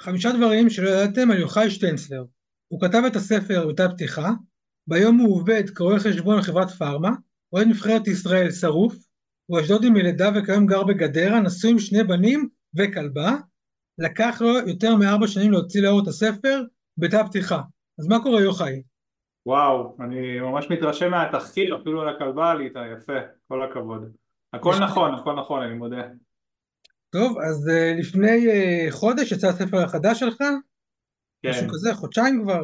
[0.00, 2.24] חמישה דברים שלא ידעתם על יוחאי שטנצלר.
[2.68, 4.30] הוא כתב את הספר בתא פתיחה,
[4.86, 7.10] ביום הוא עובד כרואה חשבון לחברת פארמה,
[7.52, 8.94] אוהד נבחרת ישראל שרוף,
[9.46, 13.36] הוא אשדודי מלידה וכיום גר בגדרה, נשוי עם שני בנים וכלבה,
[13.98, 16.62] לקח לו יותר מארבע שנים להוציא לאור את הספר
[16.98, 17.60] בתא פתיחה.
[17.98, 18.82] אז מה קורה יוחאי?
[19.46, 24.12] וואו, אני ממש מתרשם מהתחקיר, אפילו על הכלבה עלית, יפה, כל הכבוד.
[24.52, 26.02] הכל נכון, הכל נכון, אני מודה.
[27.10, 30.38] טוב, אז uh, לפני uh, חודש יצא הספר החדש שלך?
[31.42, 31.50] כן.
[31.50, 32.62] משהו כזה, חודשיים כבר.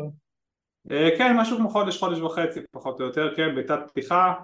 [0.89, 4.35] Uh, כן, משהו כמו חודש, חודש וחצי, פחות או יותר, כן, בתת פתיחה.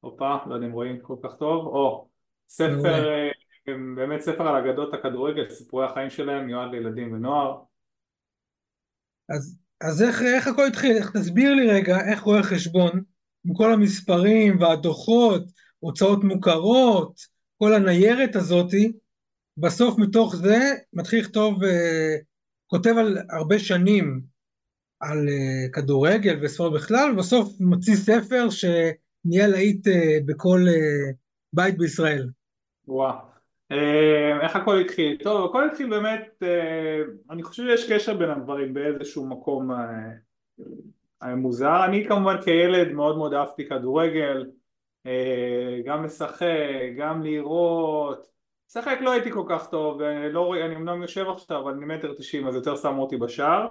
[0.00, 2.08] הופה, לא יודע אם רואים כל כך טוב, או,
[2.48, 3.08] ספר,
[3.96, 7.60] באמת ספר על אגדות הכדורגל, סיפורי החיים שלהם, מיועד לילדים ונוער.
[9.28, 10.96] אז, אז איך, איך הכל התחיל?
[10.96, 12.90] איך תסביר לי רגע איך רואה חשבון
[13.44, 15.42] עם כל המספרים והדוחות,
[15.78, 17.20] הוצאות מוכרות,
[17.58, 18.92] כל הניירת הזאתי,
[19.56, 20.58] בסוף מתוך זה
[20.92, 21.66] מתחיל לכתוב, uh,
[22.66, 24.20] כותב על הרבה שנים
[25.00, 29.90] על uh, כדורגל וספורט בכלל, ובסוף מוציא ספר שנהיה להיט uh,
[30.26, 30.60] בכל
[31.52, 32.28] בית בישראל.
[32.88, 33.28] וואו.
[34.42, 35.16] איך הכל התחיל?
[35.22, 36.42] טוב, הכל התחיל באמת,
[37.30, 39.70] אני חושב שיש קשר בין הדברים באיזשהו מקום
[41.22, 41.84] מוזר.
[41.84, 44.46] אני כמובן כילד מאוד מאוד אהבתי כדורגל,
[45.84, 46.46] גם לשחק,
[46.96, 48.28] גם לראות,
[48.70, 52.46] לשחק לא הייתי כל כך טוב, לא, אני אמנם יושב עכשיו, אבל אני מטר תשעים
[52.46, 53.66] אז יותר שמו אותי בשער.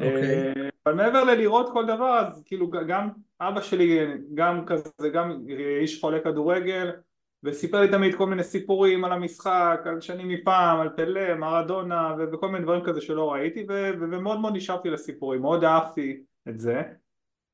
[0.00, 0.04] Okay.
[0.04, 0.70] אוקיי.
[0.86, 3.08] אבל מעבר ללראות כל דבר, אז כאילו גם
[3.40, 3.98] אבא שלי,
[4.34, 5.44] גם כזה, גם
[5.80, 6.90] איש חולה כדורגל,
[7.44, 12.48] וסיפר לי תמיד כל מיני סיפורים על המשחק, על שנים מפעם, על פלא, מרדונה וכל
[12.48, 13.66] מיני דברים כזה שלא ראיתי
[14.00, 16.82] ומאוד מאוד נשארתי לסיפורים, מאוד אהבתי את זה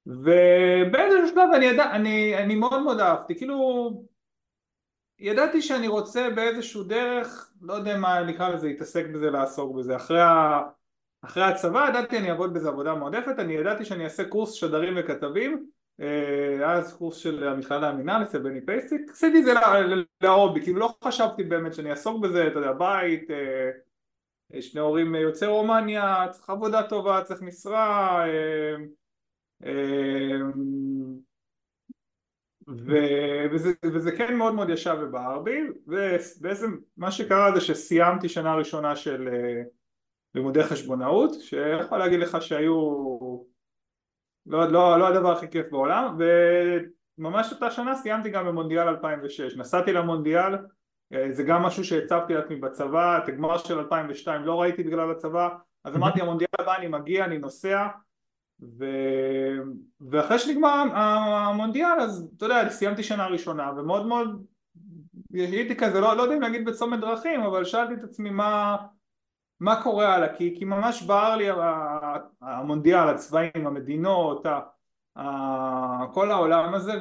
[0.07, 3.91] ובאיזשהו שלב אני, ידע, אני, אני מאוד מאוד אהבתי, כאילו
[5.19, 10.21] ידעתי שאני רוצה באיזשהו דרך, לא יודע מה נקרא לזה, להתעסק בזה, לעסוק בזה, אחרי,
[10.21, 10.61] ה...
[11.23, 15.67] אחרי הצבא ידעתי אני אעבוד בזה עבודה מועדפת, אני ידעתי שאני אעשה קורס שדרים וכתבים
[16.01, 19.53] אה, אז קורס של המכללה המינהל אצל בני פייסטיק, עשיתי את זה
[20.23, 25.49] להובי, כאילו לא חשבתי באמת שאני אעסוק בזה, אתה יודע, בית, אה, שני הורים יוצאי
[25.49, 28.25] רומניה, צריך עבודה טובה, צריך משרה,
[29.65, 30.41] אה,
[33.53, 38.97] וזה, וזה כן מאוד מאוד ישב ובער בי, ובעצם מה שקרה זה שסיימתי שנה ראשונה
[38.97, 39.29] של
[40.35, 43.07] לימודי חשבונאות, שיכול להגיד לך שהיו
[44.47, 46.19] לא, לא, לא הדבר הכי כיף בעולם
[47.19, 50.55] וממש אותה שנה סיימתי גם במונדיאל 2006 נסעתי למונדיאל
[51.13, 55.49] אה, זה גם משהו שהצבתי לעצמי בצבא את הגמר של 2002 לא ראיתי בגלל הצבא
[55.85, 57.87] אז אמרתי המונדיאל הבא אני מגיע אני נוסע
[58.63, 58.85] ו...
[60.11, 64.45] ואחרי שנגמר המונדיאל אז אתה יודע סיימתי שנה ראשונה ומאוד מאוד
[65.33, 68.77] הייתי כזה לא, לא יודע אם להגיד בצומת דרכים אבל שאלתי את עצמי מה
[69.61, 71.47] מה קורה הלאה, כי, כי ממש בער לי
[72.41, 74.61] המונדיאל, הצבעים, המדינות, ה,
[75.17, 76.93] ה, כל העולם הזה,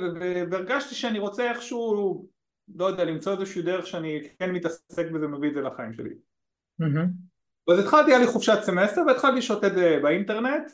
[0.51, 2.25] והרגשתי שאני רוצה איכשהו,
[2.75, 6.09] לא יודע, למצוא איזושהי דרך שאני כן מתעסק בזה, מביא את זה לחיים שלי.
[6.81, 7.72] Mm-hmm.
[7.73, 10.72] אז התחלתי, היה לי חופשת סמסטר והתחלתי לשוטט אה, באינטרנט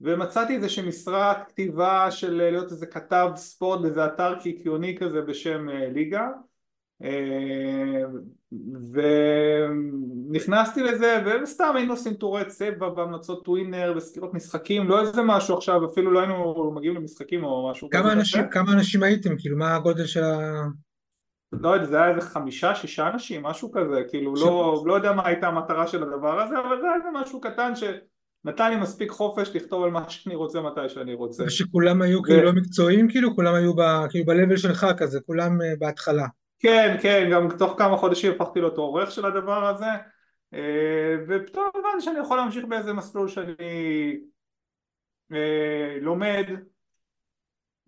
[0.00, 5.88] ומצאתי איזושהי משרת כתיבה של להיות איזה כתב ספורט באיזה אתר קיקיוני כזה בשם אה,
[5.90, 6.28] ליגה.
[7.02, 8.02] אה,
[10.30, 15.86] ונכנסתי לזה וסתם היינו עושים טורי צבע והמלצות ווינר וסקירות משחקים לא איזה משהו עכשיו
[15.86, 19.38] אפילו לא היינו מגיעים למשחקים או משהו כמה אנשים, כמה אנשים הייתם?
[19.38, 20.62] כאילו מה הגודל של ה...
[21.52, 24.02] לא יודע זה היה איזה חמישה שישה אנשים משהו כזה.
[24.08, 27.40] כאילו לא, לא יודע מה הייתה המטרה של הדבר הזה אבל זה היה איזה משהו
[27.40, 27.72] קטן
[28.42, 31.44] שנתן לי מספיק חופש לכתוב על מה שאני רוצה מתי שאני רוצה.
[31.44, 33.34] ושכולם היו כאילו לא מקצועיים כאילו?
[33.34, 33.72] כולם היו
[34.10, 36.26] כאילו ב-level שלך כזה כולם אה, בהתחלה.
[36.58, 39.90] כן, כן, גם תוך כמה חודשים הפכתי להיות עורך של הדבר הזה
[40.54, 44.20] אה, ופתאום הבנתי שאני יכול להמשיך באיזה מסלול שאני
[45.32, 46.46] אה, לומד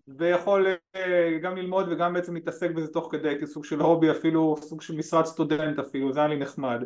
[0.07, 4.81] ויכול אה, גם ללמוד וגם בעצם להתעסק בזה תוך כדי כסוג של הובי אפילו סוג
[4.81, 6.83] של משרד סטודנט אפילו זה היה לי נחמד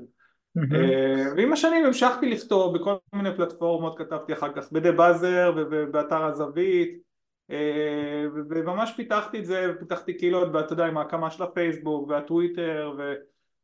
[1.36, 7.08] ועם השנים המשכתי לכתוב בכל מיני פלטפורמות כתבתי אחר כך בדה באזר ובאתר הזווית
[7.52, 13.14] אה, וממש פיתחתי את זה, פיתחתי קהילות, ואתה יודע, עם ההקמה של הפייסבוק והטוויטר ו...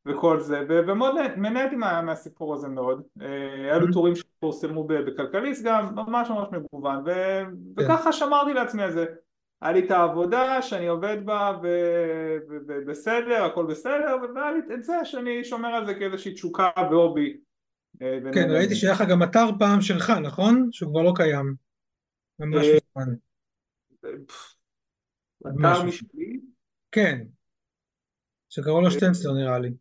[0.05, 0.65] וכל זה.
[0.69, 2.01] ומאוד נהניתי מה...
[2.01, 3.01] מהסיפור הזה מאוד.
[3.21, 3.91] אה, היה לי.
[3.93, 7.03] טורים שפורסמו בכלכליסט גם, ממש ממש מגוון.
[7.05, 7.45] כן.
[7.77, 9.05] וככה שמרתי לעצמי על זה.
[9.63, 11.59] היה לי את העבודה שאני עובד בה
[12.47, 17.37] ובסדר, הכל בסדר, והיה לי את זה שאני שומר על זה כאיזושהי תשוקה והובי.
[18.01, 20.69] אה, כן, ראיתי שהיה לך גם אתר פעם שלך, נכון?
[20.71, 21.55] שהוא כבר לא קיים.
[22.39, 23.13] ממש מזמן.
[25.41, 26.39] אתר משלי?
[26.91, 27.23] כן,
[28.49, 29.73] שקראו לו שטנצלר נראה לי.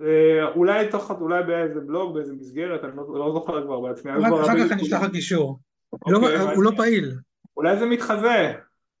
[0.00, 4.12] אה, אולי תוך, אולי באיזה בלוג, באיזה מסגרת, אני לא, לא זוכר כבר בעצמי.
[4.12, 5.58] אחר כך אני אשלח לך קישור.
[5.92, 6.56] אוקיי, לא- מעניין.
[6.56, 7.18] הוא לא פעיל,
[7.58, 8.52] אולי זה מתחזה.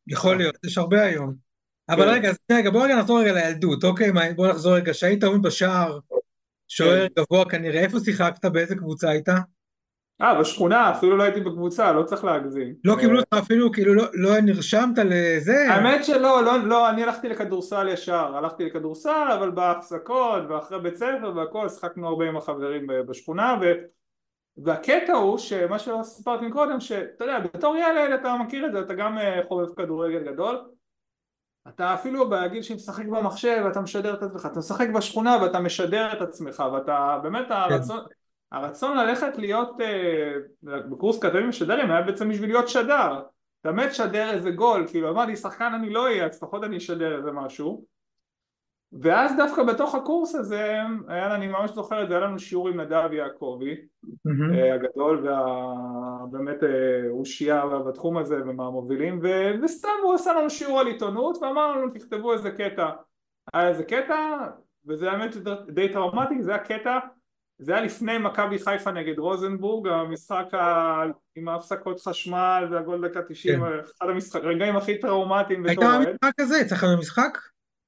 [0.08, 1.34] יכול להיות, יש הרבה היום.
[1.88, 2.10] אבל כן.
[2.10, 4.12] רגע, רגע, בוא רגע נחזור רגע לילדות, אוקיי?
[4.36, 5.98] בוא נחזור רגע, שהיית עומד בשער,
[6.68, 7.22] שוער כן.
[7.22, 8.44] גבוה כנראה, איפה שיחקת?
[8.44, 9.28] באיזה קבוצה היית?
[10.22, 12.74] אה, בשכונה, אפילו לא הייתי בקבוצה, לא צריך להגזים.
[12.84, 15.72] לא אה, קיבלו אותך אפילו, כאילו לא- לא נרשמת לזה?
[15.72, 21.32] האמת שלא, לא, לא, אני הלכתי לכדורסל ישר, הלכתי לכדורסל, אבל בהפסקות ואחרי בית ספר
[21.36, 23.64] והכל, שיחקנו הרבה עם החברים בשכונה, ו...
[24.64, 28.94] והקטע הוא שמה שלא סיפרתי קודם, שאתה יודע, בתור ילד אתה מכיר את זה, אתה
[28.94, 30.60] גם אה, חובב כדורגל גדול,
[31.68, 36.22] אתה אפילו בגיל שמשחק במחשב אתה משדר את עצמך, אתה משחק בשכונה ואתה משדר את
[36.22, 38.00] עצמך, ואתה באמת הרצון,
[38.52, 40.32] הרצון ללכת להיות אה,
[40.62, 43.20] בקורס כתבים משדרים היה בעצם בשביל להיות שדר,
[43.60, 47.16] אתה באמת שדר איזה גול, כאילו אמרתי שחקן אני לא אהיה, אז לפחות אני אשדר
[47.16, 47.84] איזה משהו
[48.92, 50.76] ואז דווקא בתוך הקורס הזה,
[51.08, 53.76] היה, אני ממש זוכר את זה, היה לנו שיעור עם נדב יעקבי.
[54.54, 59.28] אה, הגדול והבאמת אה, אושייה בתחום הזה ומהמובילים ו...
[59.62, 62.90] וסתם הוא עשה לנו שיעור על עיתונות ואמר לנו תכתבו איזה קטע
[63.54, 64.36] היה איזה קטע
[64.86, 65.36] וזה האמת
[65.68, 66.98] די טראומטי זה היה קטע
[67.58, 71.02] זה היה לפני מכבי חיפה נגד רוזנבורג המשחק ה...
[71.36, 73.66] עם ההפסקות חשמל והגול דקה 90 כן.
[73.96, 74.44] אחד המשחק...
[74.44, 76.64] הרגעים הכי טראומטיים היית בתור אוהד במשחק הזה?
[76.68, 77.38] צריך להיות במשחק?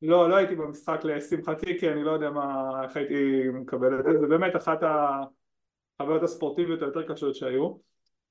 [0.03, 4.21] לא, לא הייתי במשחק לשמחתי כי אני לא יודע מה, איך הייתי מקבל את זה,
[4.21, 7.75] זה באמת אחת החוויות הספורטיביות היותר קשות שהיו.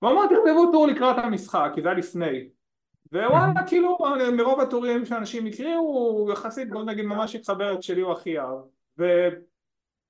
[0.04, 2.50] אמר תכתבו טור לקראת המשחק, כי זה היה לפני.
[3.12, 3.98] ווואלה כאילו
[4.38, 8.58] מרוב הטורים שאנשים הקריאו יחסית בוא נגיד ממש התחבר את שלי הוא הכי אהב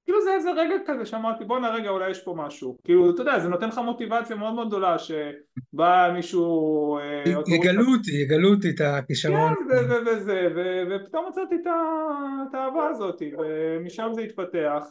[0.10, 3.40] וכאילו זה איזה רגע כזה שאמרתי בואנה רגע אולי יש פה משהו כאילו אתה יודע
[3.40, 8.82] זה נותן לך מוטיבציה מאוד מאוד גדולה שבא מישהו אה, יגלו אותי, יגלו אותי את
[8.82, 9.54] הכישרון.
[9.56, 10.48] כן, וזה,
[10.90, 14.84] ופתאום מצאתי את האהבה הזאת, ומשם זה התפתח.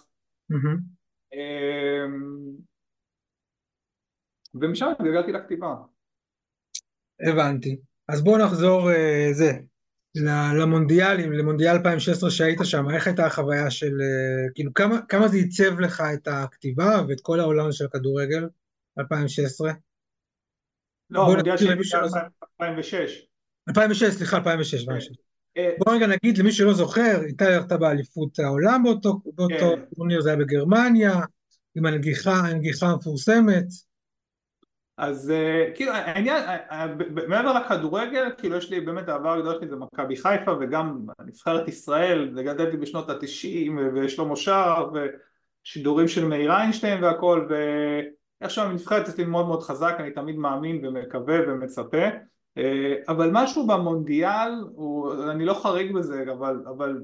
[1.32, 2.50] אמ,
[4.54, 5.74] ומשם התגלגלתי לכתיבה.
[7.28, 7.76] הבנתי.
[8.08, 9.52] אז בואו נחזור אה, זה,
[10.60, 15.80] למונדיאלים, למונדיאל 2016 שהיית שם, איך הייתה החוויה של, אה, כאילו כמה, כמה זה עיצב
[15.80, 18.48] לך את הכתיבה ואת כל העולם של הכדורגל
[18.98, 19.72] 2016?
[21.10, 22.20] לא, בוא מונדיאל נזכיר שלי למי שלא זוכר.
[22.60, 23.10] ב-2006.
[23.68, 25.16] 2006, סליחה, 2006, 2006.
[25.56, 29.84] אה, בוא רגע נגיד למי שלא זוכר, איתי הלכת באליפות העולם באותו, כן.
[29.96, 31.14] טורניר, זה היה בגרמניה,
[31.74, 32.42] עם הנגיחה
[32.82, 33.87] המפורסמת.
[34.98, 36.86] אז אה, כאילו העניין, אה, אה,
[37.28, 42.42] מעבר לכדורגל, כאילו יש לי באמת העבר הגדול שלי זה מכבי חיפה וגם נבחרת ישראל,
[42.42, 44.90] גדלתי בשנות התשעים ושלמה שער
[45.64, 47.48] ושידורים של מאיר איינשטיין והכל
[48.40, 52.06] ואיכשהו הנבחרת אצלי מאוד מאוד חזק, אני תמיד מאמין ומקווה ומצפה.
[53.08, 57.02] אבל משהו במונדיאל, הוא, אני לא חריג בזה, אבל, אבל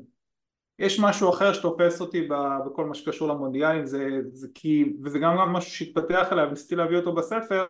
[0.78, 2.28] יש משהו אחר שתופס אותי
[2.66, 7.14] בכל מה שקשור למונדיאלים, זה, זה כי, וזה גם משהו שהתפתח אליי, וניסיתי להביא אותו
[7.14, 7.64] בספר,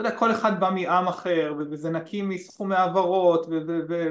[0.00, 3.46] אתה יודע, כל אחד בא מעם אחר, וזה נקי מסכומי העברות,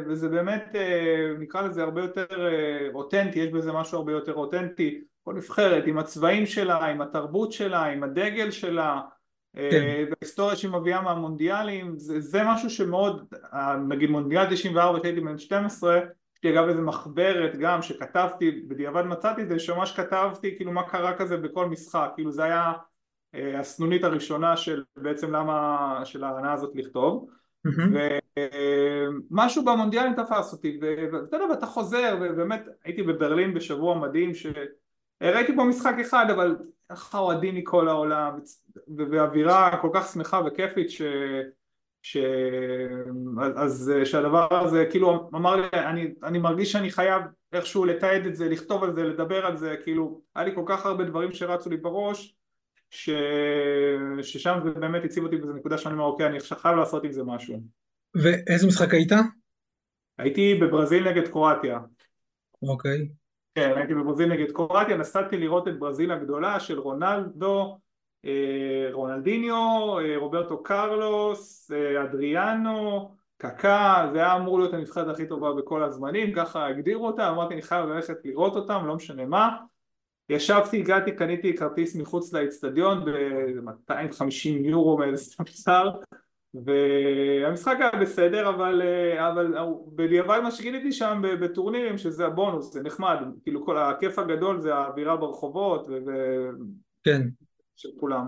[0.07, 5.01] וזה באמת, אה, נקרא לזה הרבה יותר אה, אותנטי, יש בזה משהו הרבה יותר אותנטי,
[5.23, 9.01] כל נבחרת עם הצבעים שלה, עם התרבות שלה, עם הדגל שלה,
[9.57, 10.05] אה, כן.
[10.09, 13.33] וההיסטוריה שהיא מביאה מהמונדיאלים, זה, זה משהו שמאוד,
[13.87, 15.99] נגיד מונדיאל 94 שהייתי בן 12,
[16.39, 20.83] יש לי אגב איזה מחברת גם שכתבתי, בדיעבד מצאתי את זה, שממש כתבתי כאילו מה
[20.83, 22.73] קרה כזה בכל משחק, כאילו זה היה
[23.35, 27.29] אה, הסנונית הראשונה של בעצם למה, של ההנאה הזאת לכתוב
[27.63, 27.95] מהמם.
[29.31, 35.63] ומשהו במונדיאלים תפס אותי ואתה יודע ואתה חוזר ובאמת הייתי בברלין בשבוע מדהים שראיתי פה
[35.63, 36.55] משחק אחד אבל
[36.89, 38.39] איך האוהדים מכל העולם
[38.97, 41.01] ואווירה כל כך שמחה וכיפית ש...
[42.01, 42.17] ש...
[43.55, 47.21] אז שהדבר הזה כאילו אמר לי אני, אני מרגיש שאני חייב
[47.53, 50.85] איכשהו לתעד את זה, לכתוב על זה, לדבר על זה, כאילו היה לי כל כך
[50.85, 52.35] הרבה דברים שרצו לי בראש
[52.89, 53.09] ש...
[54.21, 57.11] ששם זה באמת הציב אותי באיזה נקודה שאני אומר אוקיי אני עכשיו חייב לעשות עם
[57.11, 57.61] זה משהו
[58.15, 59.11] ואיזה משחק היית?
[60.17, 61.79] הייתי בברזיל נגד קרואטיה
[62.61, 63.09] אוקיי.
[63.55, 67.88] כן הייתי בברזיל נגד קרואטיה נסעתי לראות את ברזיל הגדולה של רונלדו אה,
[68.93, 75.83] רונלדיניו אה, רוברטו קרלוס אה, אדריאנו קקה זה היה אמור להיות הנבחרת הכי טובה בכל
[75.83, 79.57] הזמנים ככה הגדירו אותה אמרתי אני חייב ללכת לראות אותם לא משנה מה
[80.29, 85.89] ישבתי, הגעתי, קניתי כרטיס מחוץ לאצטדיון ב-250 יורו מאיזה סמסר
[86.53, 88.81] והמשחק היה בסדר אבל,
[89.17, 89.55] אבל
[89.95, 95.17] בדיעבד מה שגיליתי שם בטורנירים שזה הבונוס, זה נחמד, כאילו כל הכיף הגדול זה האווירה
[95.17, 95.87] ברחובות
[97.03, 97.21] כן.
[97.79, 98.27] של כולם.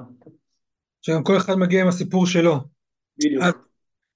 [1.02, 2.58] שגם כל אחד מגיע עם הסיפור שלו.
[3.18, 3.44] בדיוק.
[3.44, 3.54] אז,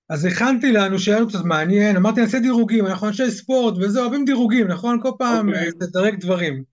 [0.10, 4.26] אז הכנתי לנו שיהיה לנו קצת מעניין, אמרתי נעשה דירוגים, אנחנו אנשי ספורט וזה, אוהבים
[4.26, 5.02] דירוגים, נכון?
[5.02, 5.66] כל פעם אוקיי.
[5.66, 6.64] אה, תדרג דברים.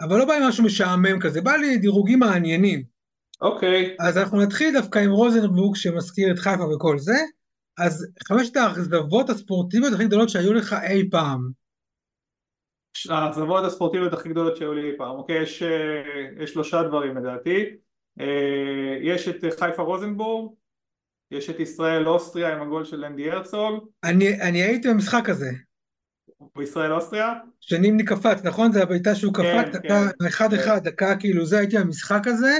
[0.00, 2.82] אבל לא בא לי משהו משעמם כזה, בא לי דירוגים מעניינים.
[3.40, 3.96] אוקיי.
[4.00, 7.16] אז אנחנו נתחיל דווקא עם רוזנבורג שמזכיר את חיפה וכל זה.
[7.78, 11.50] אז חמשת האכזבות הספורטיביות הכי גדולות שהיו לך אי פעם.
[13.10, 15.42] האכזבות הספורטיביות הכי גדולות שהיו לי אי פעם, אוקיי?
[15.42, 17.76] יש, אה, יש שלושה דברים לדעתי.
[18.20, 20.52] אה, יש את חיפה רוזנבורג,
[21.30, 23.88] יש את ישראל אוסטריה עם הגול של אנדי הרצוג.
[24.04, 25.50] אני, אני הייתי במשחק הזה.
[26.56, 27.32] בישראל אוסטריה?
[27.60, 28.72] שנימני קפץ, נכון?
[28.72, 30.56] זה הבעיטה שהוא כן, קפץ, כן, דקה אחד כן.
[30.56, 32.58] אחד, דקה כאילו זה, הייתי במשחק הזה,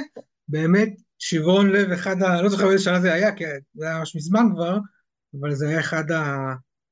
[0.49, 2.43] באמת שברון לב אחד ה...
[2.43, 3.45] לא זוכר באיזה שנה זה היה, כי
[3.75, 4.79] זה היה ממש מזמן כבר,
[5.41, 6.05] אבל זה היה אחד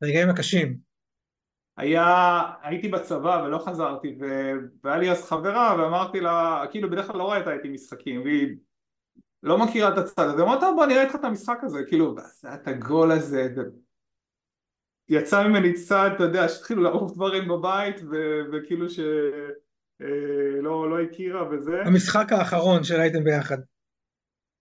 [0.03, 0.84] הרגעים הקשים.
[1.77, 4.19] היה, הייתי בצבא ולא חזרתי.
[4.85, 8.57] והיה לי אז חברה ואמרתי לה, כאילו בדרך כלל לא ראית איתי משחקים והיא
[9.43, 12.17] לא מכירה את הצד הזה, אמרתי לה בוא נראה איתך את המשחק הזה, כאילו,
[12.55, 13.61] את הגול הזה, ו...
[15.09, 18.41] יצא ממני צד, אתה יודע, שהתחילו לערוף דברים בבית ו...
[18.53, 19.01] וכאילו ש...
[20.03, 23.59] אה, לא, לא הכירה וזה, המשחק האחרון שהייתם ביחד.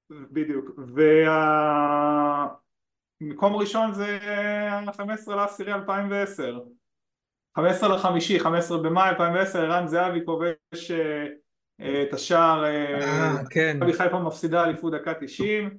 [0.09, 0.71] בדיוק,
[3.21, 4.19] והמקום ראשון זה
[4.97, 6.59] 15 לעשירי 2010
[7.55, 11.25] 15 לחמישי, 15 במאי 2010, ערן זהבי כובש אה,
[11.81, 13.77] אה, את השער, אה, כן.
[13.77, 15.77] מכבי חיפה מפסידה אליפות דקה 90,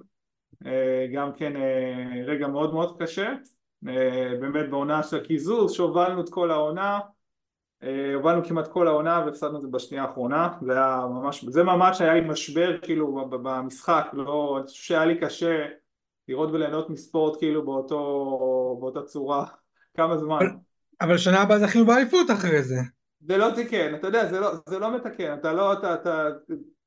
[0.67, 1.53] אה, גם כן
[2.27, 3.33] רגע מאוד מאוד קשה,
[4.41, 7.01] באמת בעונה של הקיזוז שהובלנו את כל העונה,
[8.15, 12.15] הובלנו כמעט כל העונה והפסדנו את זה בשנייה האחרונה, זה היה ממש, זה ממש היה
[12.15, 15.67] לי משבר כאילו במשחק, לא, אני חושב שהיה לי קשה
[16.29, 17.97] לראות וליהנות מספורט כאילו באותו,
[18.81, 19.45] באותה צורה,
[19.97, 20.39] כמה זמן.
[21.01, 22.77] אבל- שנה הבאה זכינו באליפות אחרי זה.
[23.27, 26.29] זה לא תיקן, אתה יודע, זה לא, זה לא מתקן, אתה לא, אתה, אתה,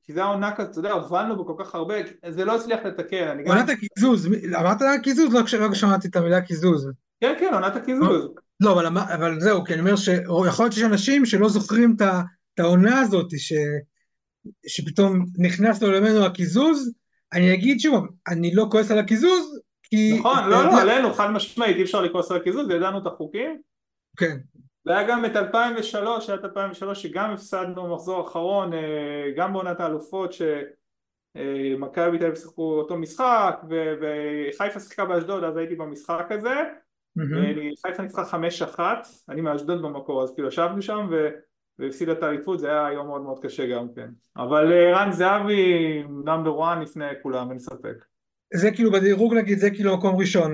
[0.03, 1.95] כי זה העונה כזאת, אתה יודע, הובלנו בו כל כך הרבה,
[2.29, 4.27] זה לא הצליח לתקן, אני גם, עונת הקיזוז,
[4.59, 5.33] אמרת לה קיזוז?
[5.33, 6.87] לא כש- לא שמעתי את המילה קיזוז.
[7.21, 8.27] כן כן, עונת הקיזוז,
[8.59, 11.95] לא, אבל, אבל זהו, כי אני אומר שיכול להיות שיש אנשים שלא זוכרים
[12.55, 13.53] את העונה הזאת, ש,
[14.67, 16.91] שפתאום נכנס לעולמנו הקיזוז.
[17.33, 20.17] אני אגיד שוב, אני לא כועס על הקיזוז, כי...
[20.19, 23.57] נכון, לא, לא, עלינו, חד משמעית, אי אפשר לכעוס על הקיזוז, ידענו את החוקים,
[24.17, 24.37] כן,
[24.87, 30.33] והיה גם את 2003, היה את 2003 שגם הפסדנו במחזור האחרון, אה, גם בעונת האלופות
[30.33, 33.61] שמכבי תל אביב שיחקו אותו משחק
[33.99, 36.55] וחיפה שיחקה באשדוד אז הייתי במשחק הזה.
[37.17, 41.09] וחיפה ניצחה חמש אחת, אני מאשדוד במקור אז כאילו ישבנו שם
[41.79, 44.09] והפסידה את האליפות, זה היה יום מאוד מאוד קשה גם כן.
[44.37, 48.05] אבל אה, רן זהבי נאמבר 1 לפני כולם, אין ספק.
[48.53, 50.53] זה כאילו בדירוג נגיד, זה כאילו מקום ראשון,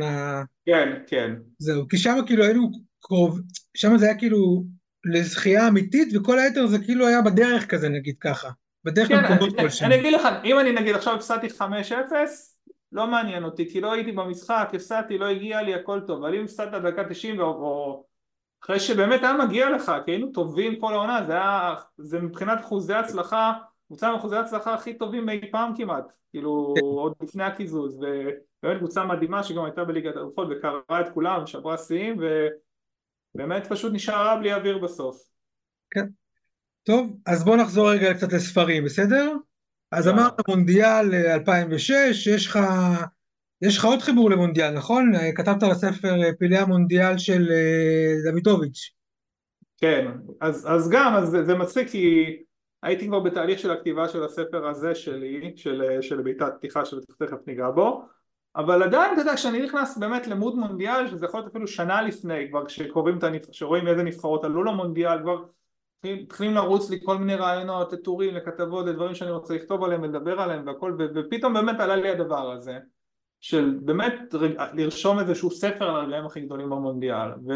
[0.65, 2.72] כן, כן, זהו, כי שם כאילו היינו
[3.03, 3.39] קרוב,
[3.77, 4.63] שם זה היה כאילו
[5.13, 8.50] לזכייה אמיתית, וכל היתר זה כאילו היה בדרך כזה נגיד ככה,
[8.83, 9.91] בדרך כן, למקומות כלשהם.
[9.91, 11.62] אני אגיד לך, אם אני נגיד עכשיו הפסדתי 5-0
[12.91, 16.43] לא מעניין אותי, כי לא הייתי במשחק, הפסדתי, לא הגיע לי, הכל טוב, אבל אם
[16.43, 18.03] הפסדת דקה 90 או, או
[18.63, 22.93] אחרי שבאמת היה מגיע לך, כי היינו טובים כל העונה, זה היה, זה מבחינת אחוזי
[22.93, 23.53] הצלחה,
[23.88, 29.05] קבוצה עם אחוזי הצלחה הכי טובים אי פעם כמעט, כאילו עוד לפני הקיזוז, ובאמת קבוצה
[29.05, 32.17] מדהימה שגם הייתה בליגת האלופות וקראה את כולם, שברה שיאים,
[33.36, 35.34] ובאמת פשוט נשארה בלי אוויר בסוף.
[36.84, 39.34] טוב, אז בוא נחזור רגע קצת לספרים, בסדר?
[39.92, 40.22] אז יאללה.
[40.22, 42.60] אמרת מונדיאל אה, 2006, יש לך,
[43.62, 45.16] יש לך עוד חיבור למונדיאל, נכון?
[45.16, 48.92] אה, כתבת על הספר אה, פעילי המונדיאל של אה, דוידוביץ'.
[49.78, 50.12] כן,
[50.42, 52.38] אז, אז גם, אז זה, זה מצחיק כי
[52.84, 57.70] הייתי כבר בתהליך של הכתיבה של הספר הזה שלי, של, של בעיטת פתיחה שתכף ניגע
[57.70, 58.06] בו,
[58.55, 62.50] אבל עדיין, אתה יודע, כשאני נכנס באמת למוד מונדיאל, שזה יכול להיות אפילו שנה לפני,
[62.50, 65.43] כבר כשקוראים את הנבחרות, שרואים איזה נבחרות עלו למונדיאל, כבר
[66.05, 70.67] מתחילים- לרוץ לי כל מיני רעיונות, לטורים, לכתבות, לדברים שאני רוצה לכתוב עליהם ולדבר עליהם
[70.67, 72.77] והכל, ופתאום באמת עלה לי הדבר הזה,
[73.41, 74.13] של באמת
[74.74, 77.53] לרשום איזשהו ספר על הרגעים הכי גדולים במונדיאל, ו...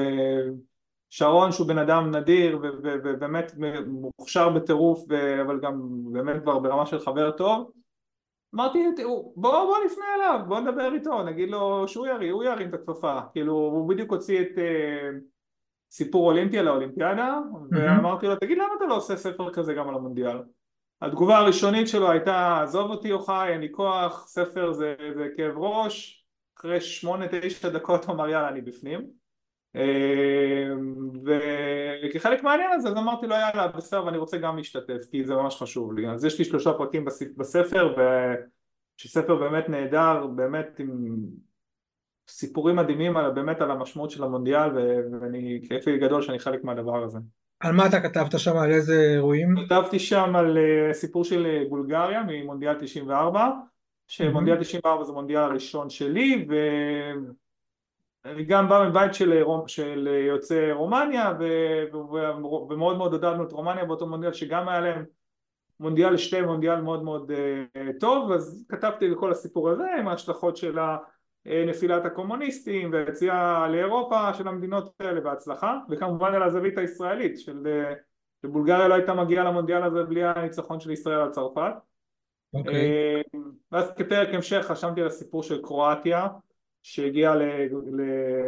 [1.09, 3.51] שרון שהוא בן אדם נדיר ובאמת
[3.87, 5.05] מוכשר בטירוף
[5.41, 7.71] אבל גם באמת כבר ברמה של חבר טוב
[8.57, 12.69] אמרתי תראו, בוא בוא נפנה אליו בוא נדבר איתו נגיד לו שהוא ירים הוא ירים
[12.69, 13.19] את הכפפה.
[13.33, 15.09] כאילו הוא בדיוק הוציא את אה,
[15.91, 17.39] סיפור אולימפיה לאולימפיאדה
[17.71, 20.37] ואמרתי לו תגיד למה אתה לא עושה ספר כזה גם על המונדיאל?
[21.01, 26.25] התגובה הראשונית שלו הייתה עזוב אותי יוחאי אין לי כוח ספר זה, זה כאב ראש.
[26.59, 29.07] אחרי שמונה תשע דקות הוא אמר יאללה אני בפנים
[32.05, 35.55] וכחלק מהעניין הזה אז אמרתי לו יאללה בסדר ואני רוצה גם להשתתף כי זה ממש
[35.55, 36.09] חשוב לי.
[36.09, 37.95] אז יש לי שלושה פרקים בס- בספר
[38.97, 41.15] ושספר באמת נהדר באמת עם
[42.29, 47.03] סיפורים מדהימים על, באמת על המשמעות של המונדיאל ואני כיף לי גדול שאני חלק מהדבר
[47.03, 47.19] הזה.
[47.59, 49.55] על מה אתה כתבת שם, על איזה אירועים?
[49.65, 53.49] כתבתי שם על אה, סיפור של אה, בולגריה ממונדיאל 94
[54.07, 56.55] שמונדיאל 94 זה מונדיאל הראשון שלי ו...
[58.25, 61.43] אני גם בא מבית של, של יוצאי רומניה ו,
[61.93, 62.17] ו,
[62.69, 65.05] ומאוד מאוד עודדנו את רומניה באותו מונדיאל שגם היה להם
[65.79, 70.79] מונדיאל שתי מונדיאל מאוד מאוד uh, טוב אז כתבתי לכל הסיפור הזה עם ההשלכות של
[71.45, 77.83] נפילת הקומוניסטים והיציאה לאירופה של המדינות האלה בהצלחה וכמובן על הזווית הישראלית של
[78.45, 81.73] שבולגריה לא הייתה מגיעה למונדיאל הזה בלי הניצחון של ישראל על צרפת
[82.55, 82.59] okay.
[82.59, 83.23] אוקיי.
[83.71, 86.27] ואז כפרק המשך חשבתי על הסיפור של קרואטיה
[86.89, 87.35] שהגיעה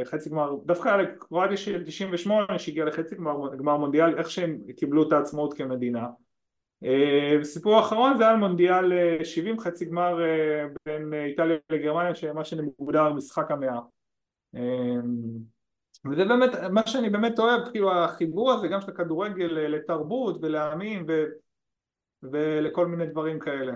[0.01, 5.13] לחצי גמר, דווקא לקרואטיה של 98 שהגיעה לחצי גמר, גמר מונדיאל, איך שהם קיבלו את
[5.13, 6.07] העצמאות כמדינה.
[6.83, 8.91] אה, אחרון זה היה מונדיאל
[9.23, 13.79] 70 אה, חצי גמר אה, בין איטליה לגרמניה שמה שמוגדר משחק המאה.
[16.11, 21.23] וזה באמת, מה שאני באמת אוהב, כאילו החיבור הזה גם של הכדורגל לתרבות ולעמים ו...
[22.23, 23.73] ולכל מיני דברים כאלה.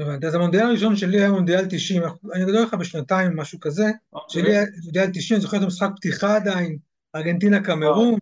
[0.00, 2.02] הבנתי, אז המונדיאל הראשון שלי היה מונדיאל 90,
[2.34, 3.90] אני גדול לך בשנתיים, משהו כזה.
[4.12, 4.42] אוקיי.
[4.42, 6.78] שלי היה מונדיאל 90, אני זוכר את המשחק פתיחה עדיין,
[7.16, 8.18] ארגנטינה קמרון,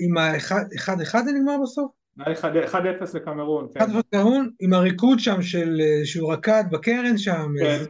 [0.00, 1.90] עם ה-1-1 זה נגמר בסוף?
[2.18, 2.24] 1-0
[3.14, 3.80] לקמרון, כן.
[3.80, 7.52] 1-0 לקמרון, עם הריקוד שם של, שהוא רקד בקרן שם.
[7.60, 7.84] כן.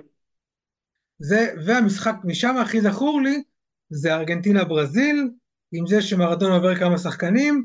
[1.19, 3.43] זה, והמשחק משם הכי זכור לי,
[3.91, 5.31] זה ארגנטינה ברזיל,
[5.73, 7.65] עם זה שמרדון עובר כמה שחקנים,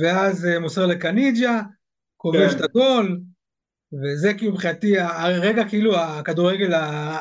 [0.00, 1.60] ואז אה, מוסר לקניג'ה,
[2.16, 2.58] כובש כן.
[2.58, 3.20] את הגול,
[3.92, 6.72] וזה כאילו מבחינתי הרגע כאילו הכדורגל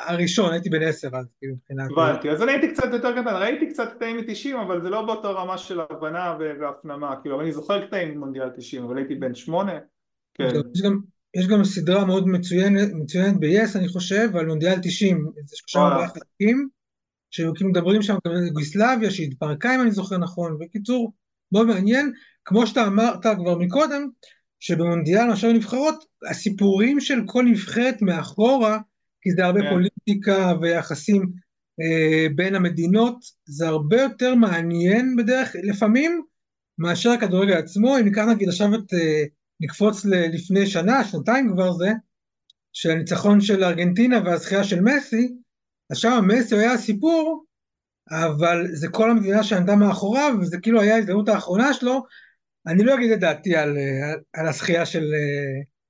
[0.07, 1.91] הראשון, הייתי בן עשר אז כאילו מבחינת...
[1.91, 5.27] הבנתי, אז אני הייתי קצת יותר קטן, ראיתי קצת קטעים מ-90 אבל זה לא באותה
[5.27, 9.79] רמה של הבנה והפנמה, כאילו אני זוכר קטעים ממונדיאל 90 אבל הייתי בן שמונה,
[10.33, 10.47] כן.
[10.75, 10.99] יש גם,
[11.33, 16.07] יש גם סדרה מאוד מצוינת, מצוינת ב-yes אני חושב על מונדיאל 90, זה שלושה ארבעה
[16.07, 16.67] חלקים,
[17.31, 21.13] שכאילו מדברים שם על יוגוסלביה שהתפרקה אם אני זוכר נכון, בקיצור
[21.51, 22.11] מאוד מעניין,
[22.45, 24.09] כמו שאתה אמרת כבר מקודם,
[24.59, 28.79] שבמונדיאל עכשיו נבחרות, הסיפורים של כל נבחרת מאחורה,
[29.21, 29.63] כי זה הרבה yeah.
[29.63, 29.69] כן.
[29.69, 31.21] פוליטיקה ויחסים
[31.81, 36.21] אה, בין המדינות, זה הרבה יותר מעניין בדרך, לפעמים,
[36.77, 37.97] מאשר הכדורגל עצמו.
[37.97, 39.23] אם ניקח נגיד עכשיו את, אה,
[39.59, 41.91] נקפוץ לפני שנה, שנתיים כבר זה,
[42.73, 45.33] של הניצחון של ארגנטינה והזכייה של מסי,
[45.91, 47.45] אז שם מסי היה הסיפור,
[48.11, 52.03] אבל זה כל המדינה שעמדה מאחוריו, וזה כאילו היה ההזדמנות האחרונה שלו,
[52.67, 55.05] אני לא אגיד את דעתי על, על, על הזכייה של,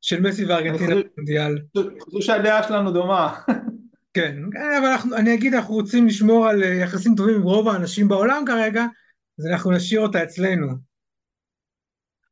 [0.01, 1.57] של מסי וארגנטינה במונדיאל.
[1.99, 3.39] חושב שהדעה שלנו דומה.
[4.13, 4.35] כן,
[4.79, 8.85] אבל אנחנו, אני אגיד, אנחנו רוצים לשמור על יחסים טובים עם רוב האנשים בעולם כרגע,
[9.39, 10.67] אז אנחנו נשאיר אותה אצלנו.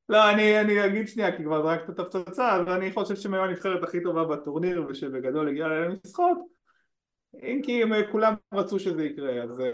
[0.10, 3.44] לא, אני, אני אגיד שנייה, כי כבר זרקת את הפצצה, אבל אני חושב שהם היו
[3.44, 6.38] הנבחרת הכי טובה בטורניר, ושבגדול הגיעה להם לשחות,
[7.44, 9.68] אם כי הם כולם רצו שזה יקרה, אז אה,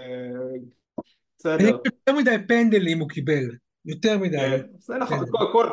[1.40, 1.68] בסדר.
[1.68, 3.50] יותר מדי פנדלים הוא קיבל.
[3.86, 4.38] יותר מדי.
[4.38, 5.26] כן, זה נכון,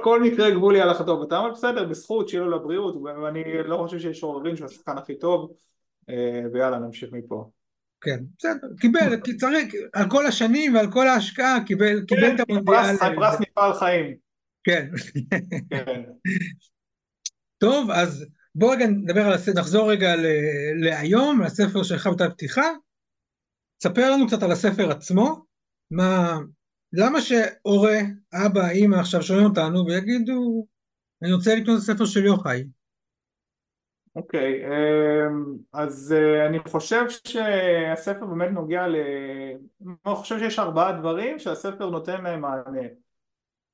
[0.02, 4.22] כל מקרה גבולי על החטוב, אבל בסדר, בזכות, שיהיה לו לבריאות, ואני לא חושב שיש
[4.22, 5.52] עוררין שהוא השחקן הכי טוב,
[6.10, 7.50] אה, ויאללה, נמשיך מפה.
[8.00, 12.96] כן, בסדר, קיבל, כי צריך, על כל השנים ועל כל ההשקעה, קיבל כן, את המונדיאל.
[13.16, 14.16] פרס מפעל חיים.
[14.64, 14.88] כן.
[15.70, 16.02] כן.
[17.62, 20.14] טוב, אז בואו רגע נדבר על הספר, נחזור רגע
[20.82, 22.70] להיום, לספר שלך בתת פתיחה.
[23.82, 25.44] ספר לנו קצת על הספר עצמו,
[25.90, 26.38] מה,
[26.92, 27.98] למה שהורה,
[28.46, 30.66] אבא, אימא עכשיו שומעים אותנו ויגידו,
[31.22, 32.64] אני רוצה לקנות את הספר של יוחאי?
[34.16, 38.96] אוקיי, okay, אמ, אז אה, אני חושב שהספר באמת נוגע ל...
[40.06, 42.86] אני חושב שיש ארבעה דברים שהספר נותן להם מענה.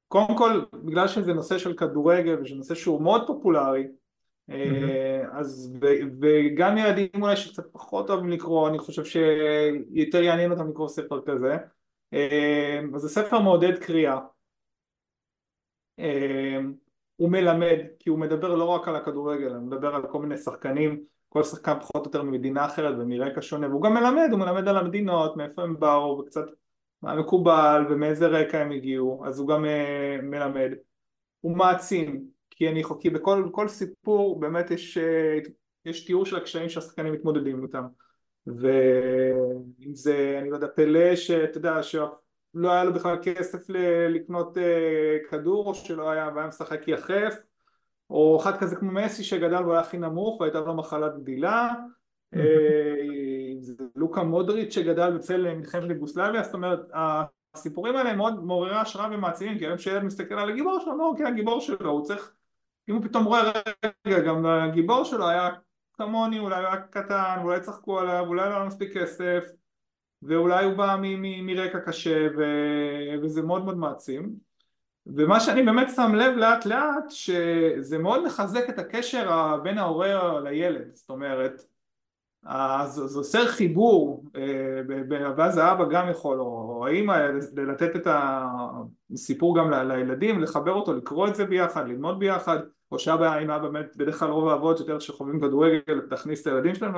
[0.08, 3.86] קודם כל, בגלל שזה נושא של כדורגל וזה נושא שהוא מאוד פופולרי,
[4.50, 4.54] mm-hmm.
[5.32, 5.76] אז
[6.20, 11.56] וגם ילדים אולי שקצת פחות אוהבים לקרוא, אני חושב שיותר יעניין אותם לקרוא ספר כזה.
[12.16, 14.18] אמ, אז זה ספר מעודד קריאה
[15.98, 16.74] אמ,
[17.16, 21.04] הוא מלמד כי הוא מדבר לא רק על הכדורגל, הוא מדבר על כל מיני שחקנים
[21.28, 24.76] כל שחקן פחות או יותר ממדינה אחרת ומרקע שונה והוא גם מלמד, הוא מלמד על
[24.76, 26.44] המדינות, מאיפה הם באו וקצת
[27.02, 30.70] מה מקובל ומאיזה רקע הם הגיעו, אז הוא גם uh, מלמד.
[31.40, 35.48] הוא מעצים, כי, אני, כי בכל סיפור באמת יש, uh,
[35.84, 37.86] יש תיאור של הקשיים שהשחקנים מתמודדים איתם.
[38.46, 43.70] ואם זה, אני לא יודע, פלא שאתה יודע, שלא היה לו בכלל כסף
[44.08, 47.34] לקנות אה, כדור, או שלא היה, והיה משחק יחף,
[48.10, 51.72] או אחד כזה כמו מסי שגדל והוא היה הכי נמוך והייתה לו מחלת גדילה,
[52.34, 52.40] אה,
[53.96, 56.80] לוקה מודריץ' שגדל בצל מלחמת יוגוסלביה, זאת אומרת
[57.54, 61.14] הסיפורים האלה הם מאוד מעוררי השראה ומעצימים, כי היום כשילד מסתכל על הגיבור שלו, לא,
[61.18, 62.32] כן הגיבור שלו, הוא צריך,
[62.88, 63.52] אם הוא פתאום רואה
[64.06, 65.50] רגע, גם הגיבור שלו היה
[65.98, 69.44] כמוני, אולי הוא היה קטן, אולי צחקו עליו, אולי לא היה מספיק כסף
[70.22, 70.96] ואולי הוא בא
[71.42, 72.42] מרקע קשה ו...
[73.22, 74.32] וזה מאוד מאוד מעצים.
[75.06, 80.94] ומה שאני באמת שם לב לאט לאט שזה מאוד מחזק את הקשר בין ההורה לילד.
[80.94, 81.62] זאת אומרת
[82.46, 84.24] אז זה עושה חיבור,
[85.36, 88.06] ואז האבא גם יכול, או האמא, לתת את
[89.12, 92.58] הסיפור גם לילדים, לחבר אותו, לקרוא את זה ביחד, ללמוד ביחד,
[92.92, 96.94] או אבא באמת, בדרך כלל רוב האבות יותר שחווים כדורגל, תכניס את הילדים שלהם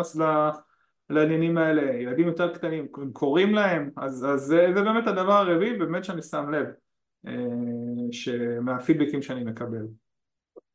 [1.10, 6.04] לעניינים האלה, ילדים יותר קטנים, קוראים להם, אז, אז זה, זה באמת הדבר הרביעי, באמת
[6.04, 6.66] שאני שם לב,
[8.60, 9.86] מהפידבקים שאני מקבל.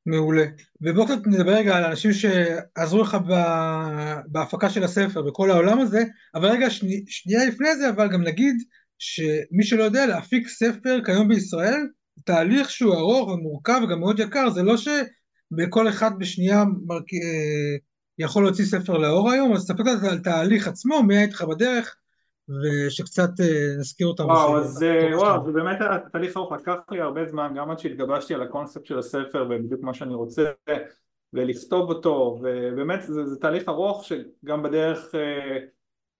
[0.05, 0.45] מעולה.
[0.81, 3.17] ובואו קצת נדבר רגע על אנשים שעזרו לך
[4.27, 6.03] בהפקה של הספר, בכל העולם הזה,
[6.35, 8.55] אבל רגע שני, שנייה לפני זה, אבל גם נגיד
[8.99, 11.87] שמי שלא יודע, להפיק ספר כיום בישראל,
[12.25, 17.13] תהליך שהוא ארוך ומורכב וגם מאוד יקר, זה לא שבכל אחד בשנייה מרק...
[17.13, 17.77] אה,
[18.17, 21.95] יכול להוציא ספר לאור היום, אז תספר קצת על תהליך עצמו, מי היה איתך בדרך,
[22.49, 24.25] ושקצת אה, נזכיר אותם.
[24.25, 28.41] וואו, אז וואו, זה באמת התהליך ארוך, לקח לי הרבה זמן, גם עד שהתגבשתי על
[28.41, 30.51] הקונספט של הספר ובדיוק מה שאני רוצה,
[31.33, 35.15] ולכתוב אותו, ובאמת זה, זה תהליך ארוך שגם בדרך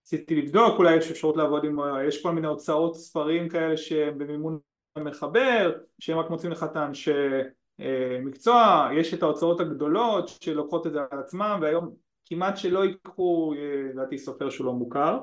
[0.06, 4.60] רציתי לבדוק, אולי יש אפשרות לעבוד עם, יש כל מיני הוצאות ספרים כאלה שהם במימון
[4.98, 7.12] מחבר, שהם רק מוצאים לך את האנשי
[8.24, 11.94] מקצוע, יש את ההוצאות הגדולות שלוקחות את זה על עצמם, והיום
[12.26, 13.54] כמעט שלא ייקחו,
[13.94, 15.20] לדעתי, סופר שהוא לא מוכר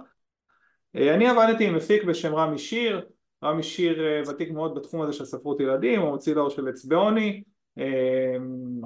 [0.96, 3.06] אה, אני עבדתי עם מפיק בשם רמי שיר,
[3.44, 7.42] רמי שיר אה, ותיק מאוד בתחום הזה של ספרות ילדים, הוא מוציא לאור של אצבעוני,
[7.78, 8.36] אה,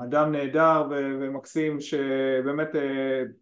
[0.05, 2.69] אדם נהדר ומקסים שבאמת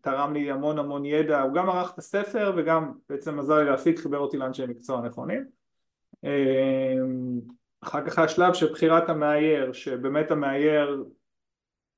[0.01, 3.99] תרם לי המון המון ידע, הוא גם ערך את הספר וגם בעצם עזר לי להפיק,
[3.99, 5.62] חיבר אותי לאנשי מקצוע נכונים.
[7.81, 11.05] אחר כך השלב של בחירת המאייר, שבאמת המאייר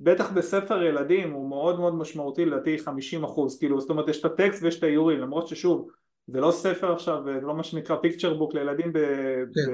[0.01, 4.25] בטח בספר ילדים הוא מאוד מאוד משמעותי לדעתי 50 אחוז, כאילו זאת אומרת יש את
[4.25, 5.91] הטקסט ויש את האיורים למרות ששוב
[6.27, 8.99] זה לא ספר עכשיו, זה לא מה שנקרא פיקצ'ר בוק לילדים ב,
[9.55, 9.73] כן.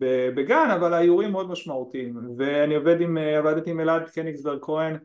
[0.00, 2.18] ב, ב, בגן, אבל האיורים מאוד משמעותיים.
[2.38, 4.96] ואני עובד עם, עבדתי עם אלעד קניגסברג כהן,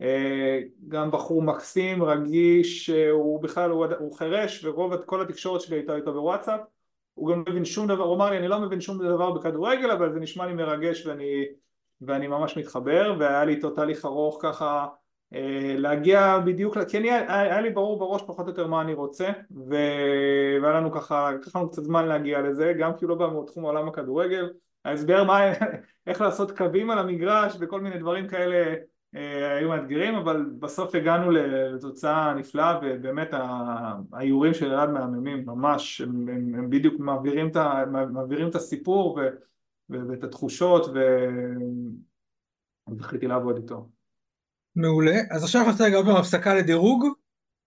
[0.00, 5.96] אה, גם בחור מקסים, רגיש, הוא בכלל, הוא, הוא חירש, ורוב כל התקשורת שלי הייתה
[5.96, 6.60] איתו בוואטסאפ.
[7.14, 9.90] הוא גם לא מבין שום דבר, הוא אמר לי אני לא מבין שום דבר בכדורגל,
[9.90, 11.44] אבל זה נשמע לי מרגש ואני,
[12.00, 14.86] ואני ממש מתחבר, והיה לי איתו תהליך ארוך ככה
[15.34, 19.30] אה, להגיע בדיוק, כי אני, היה לי ברור בראש פחות או יותר מה אני רוצה
[19.68, 23.64] והיה לנו ככה, לקח לנו קצת זמן להגיע לזה, גם כי הוא לא בא מתחום
[23.64, 24.50] העולם הכדורגל,
[24.84, 25.40] ההסבר מה,
[26.06, 28.74] איך לעשות קווים על המגרש וכל מיני דברים כאלה
[29.58, 33.30] היו מאתגרים, אבל בסוף הגענו לתוצאה נפלאה ובאמת
[34.12, 37.56] האיורים של אלעד מהממים ממש, הם, הם, הם בדיוק מעבירים את,
[38.12, 39.20] מעבירים את הסיפור ו,
[40.08, 40.86] ואת התחושות
[42.90, 43.88] וזכיתי לעבוד איתו
[44.76, 45.16] מעולה.
[45.30, 47.06] אז עכשיו נעשה פעם הפסקה לדירוג,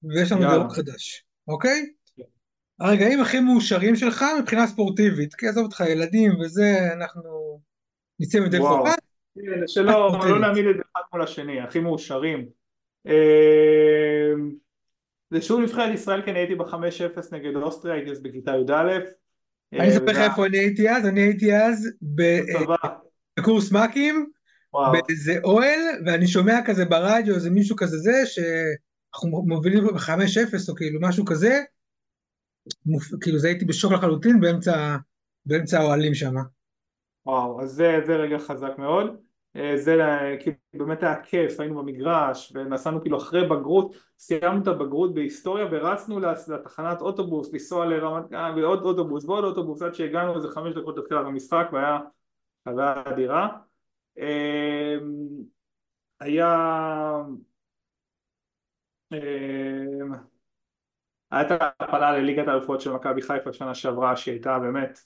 [0.03, 1.93] ויש לנו דירוג חדש, אוקיי?
[2.79, 7.61] הרגעים הכי מאושרים שלך מבחינה ספורטיבית, כי עזוב אותך, ילדים וזה, אנחנו
[8.19, 8.93] נצא מדי חובה.
[9.67, 12.45] שלא לא נעמיד את זה אחד מול השני, הכי מאושרים.
[13.05, 14.51] אמ,
[15.29, 18.99] זה שוב נבחרת ישראל, כי אני הייתי ב-5-0 נגד אוסטריה, הייתי אז בכיתה י"א.
[19.73, 21.89] אני אספר לך איפה אני הייתי אז, אני הייתי אז
[23.39, 24.29] בקורס מ"כים,
[24.73, 30.99] באיזה אוהל, ואני שומע כזה ברדיו, איזה מישהו כזה זה, שאנחנו מובילים ב-5-0 או כאילו
[31.01, 31.59] משהו כזה.
[33.21, 34.39] כאילו זה הייתי בשוק לחלוטין
[35.45, 36.33] באמצע האוהלים שם.
[37.25, 39.26] וואו, אז זה, זה רגע חזק מאוד.
[39.57, 39.97] אה, זה
[40.39, 46.19] כאילו באמת היה כיף, היינו במגרש ונסענו כאילו אחרי בגרות, סיימנו את הבגרות בהיסטוריה ורצנו
[46.19, 51.25] לתחנת אוטובוס, לנסוע לרמת גן ועוד אוטובוס ועוד אוטובוס עד שהגענו איזה חמש דקות לתחילת
[51.25, 51.99] המשחק והיה
[52.67, 53.49] חוויה אדירה.
[54.17, 54.23] אמ,
[56.19, 56.55] היה
[59.13, 60.11] אמ,
[61.31, 64.99] הייתה הפעלה לליגת האלופות של מכבי חיפה שנה שעברה שהיא הייתה באמת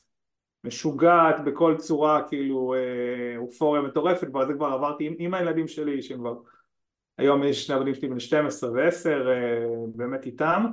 [0.63, 6.01] משוגעת בכל צורה כאילו אה, אופוריה מטורפת כבר זה כבר עברתי עם, עם הילדים שלי
[6.01, 6.35] שהם כבר
[7.17, 10.65] היום יש שני עבדים שלי בן 12 ו-10 אה, באמת איתם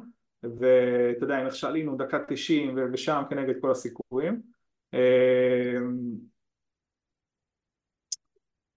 [0.42, 4.42] ואתה יודע נכשלינו דקה 90 ושם כנגד כל הסיכויים.
[4.94, 5.78] אה,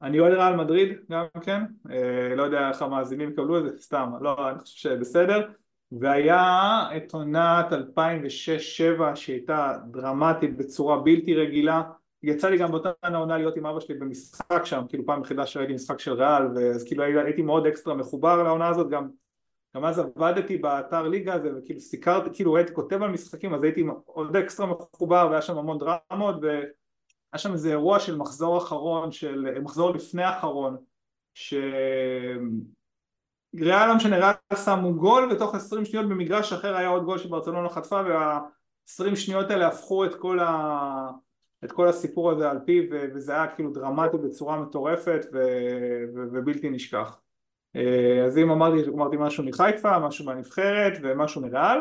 [0.02, 4.12] אני אוהד רעל מדריד גם כן, אה, לא יודע איך המאזינים יקבלו את זה, סתם,
[4.22, 5.50] לא, אני חושב שבסדר
[5.92, 11.82] והיה את עונת 2006-2007 שהייתה דרמטית בצורה בלתי רגילה.
[12.24, 15.74] יצא לי גם באותה עונה להיות עם אבא שלי במשחק שם, כאילו פעם יחידה שראיתי
[15.74, 16.44] משחק של ריאל
[16.76, 19.10] אז כאילו הייתי מאוד אקסטרה מחובר לעונה הזאת גם
[19.76, 23.84] גם אז עבדתי באתר ליגה הזה וכאילו סיקרתי, כאילו הייתי כותב על משחקים אז הייתי
[24.06, 26.48] עוד אקסטרה מחובר והיה שם המון דרמות ו...
[27.34, 30.78] היה שם איזה אירוע של מחזור אחרון, של מחזור לפני אחרון,
[33.60, 37.70] שריאל לא משנה, ריאל שמו גול ותוך עשרים שניות במגרש אחר היה עוד גול שברצלונה
[37.70, 41.10] חטפה והעשרים שניות האלה הפכו את כל, ה...
[41.64, 42.84] את כל הסיפור הזה על פיו
[43.14, 45.38] וזה היה כאילו דרמטי בצורה מטורפת ו...
[46.16, 46.20] ו...
[46.34, 47.20] ובלתי נשכח.
[48.26, 51.80] אז אם אמרתי, אמרתי משהו מחיפה, משהו מהנבחרת ומשהו מרעל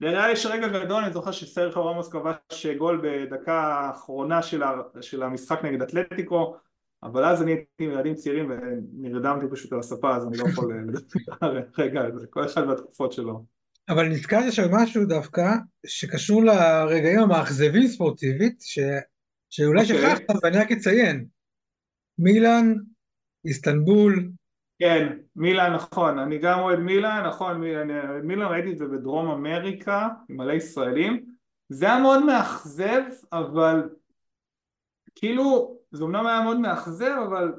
[0.00, 4.42] לריאל יש רגע גדול, אני זוכר שסרחו רמוס כבש גול בדקה האחרונה
[5.00, 6.56] של המשחק נגד אתלטיקו
[7.06, 10.74] אבל אז אני הייתי עם ילדים צעירים ונרדמתי פשוט על הספה אז אני לא יכול
[10.74, 11.60] לדבר.
[11.78, 13.44] רגע, כל אחד והתקופות שלו.
[13.88, 15.54] אבל נזכרתי שם משהו דווקא
[15.86, 18.78] שקשור לרגעים המאכזבים ספורטיבית ש...
[19.50, 19.94] שאולי okay.
[19.94, 20.16] אוקיי.
[20.16, 21.26] שכחת ואני רק אציין.
[22.18, 22.74] מילאן,
[23.44, 24.30] איסטנבול,
[24.78, 27.60] כן, מילאן נכון, אני גם אוהד מילאן, נכון,
[28.22, 31.24] מילאן ראיתי את זה בדרום אמריקה עם מלא ישראלים,
[31.68, 33.88] זה היה מאוד מאכזב, אבל
[35.16, 37.52] כאילו, זה אומנם היה מאוד מאכזב, אבל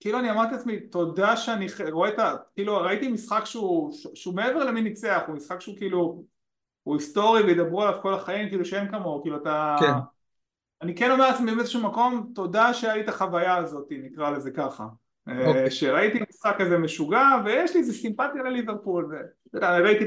[0.00, 2.34] כאילו אני אמרתי לעצמי, תודה שאני רואה את ה...
[2.54, 6.24] כאילו ראיתי משחק שהוא, שהוא מעבר למי ניצח, הוא משחק שהוא כאילו,
[6.82, 9.76] הוא היסטורי וידברו עליו כל החיים, כאילו שאין כמוהו, כאילו אתה...
[9.80, 9.92] כן.
[10.82, 14.86] אני כן אומר לעצמי באיזשהו מקום, תודה שהיה לי את החוויה הזאת, נקרא לזה ככה.
[15.28, 15.46] Okay.
[15.46, 15.70] אוקיי.
[15.70, 20.04] שראיתי משחק כזה משוגע ויש לי איזה סימפטיה לליברפול ואתה יודע, ראיתי,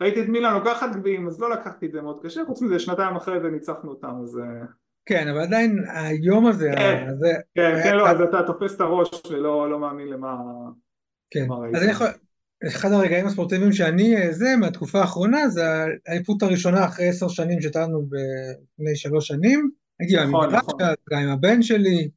[0.00, 3.16] ראיתי את מילאן לוקחת גביעים אז לא לקחתי את זה מאוד קשה חוץ מזה שנתיים
[3.16, 4.66] אחרי זה ניצחנו אותם אז אה,
[5.06, 9.08] כן אבל עדיין היום הזה כן, הזה, כן, כן לא אז אתה תופס את הראש
[9.30, 10.36] ולא לא מאמין למה
[11.30, 12.06] כן אז אני יכול
[12.66, 15.62] אחד הרגעים הספורטיביים שאני אה, זה מהתקופה האחרונה זה
[16.06, 17.86] האליפות הראשונה אחרי עשר שנים שהייתה
[18.78, 20.74] לפני שלוש שנים הייתי נכון, נכון.
[21.10, 22.10] גם עם הבן שלי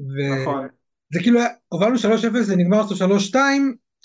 [0.00, 0.42] ו...
[0.42, 0.68] נכון
[1.12, 1.98] זה כאילו, הובלנו 3-0
[2.40, 2.94] זה נגמר אותו
[3.32, 3.36] 3-2,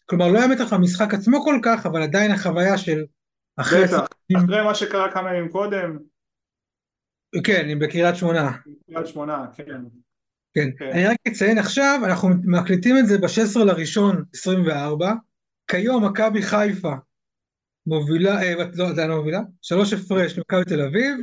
[0.05, 3.03] כלומר לא היה מתח למשחק עצמו כל כך, אבל עדיין החוויה של
[3.57, 3.83] אחרי...
[3.83, 4.05] בטח,
[4.37, 5.97] אחרי מה שקרה כמה ימים קודם.
[7.43, 8.51] כן, עם בקריית שמונה.
[8.89, 9.63] בקריית שמונה, כן.
[10.53, 10.69] כן.
[10.77, 10.89] כן.
[10.91, 15.13] אני רק אציין עכשיו, אנחנו מקליטים את זה ב-16 לראשון 24,
[15.67, 16.93] כיום מכבי חיפה
[17.87, 21.17] מובילה, אה, לא, זה לא מובילה, שלוש הפרש למכבי תל אביב,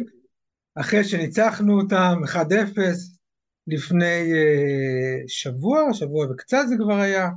[0.74, 2.36] אחרי שניצחנו אותם 1-0,
[3.66, 7.28] לפני uh, שבוע, שבוע וקצת זה כבר היה,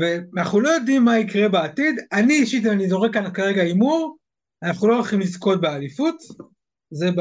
[0.00, 1.96] ואנחנו לא יודעים מה יקרה בעתיד.
[2.12, 4.16] אני אישית, אני זורק כאן כרגע הימור,
[4.62, 6.16] אנחנו לא הולכים לזכות באליפות,
[6.90, 7.20] זה, ב,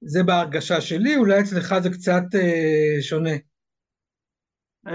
[0.00, 3.34] זה בהרגשה שלי, אולי אצלך זה קצת uh, שונה.
[4.86, 4.90] Uh,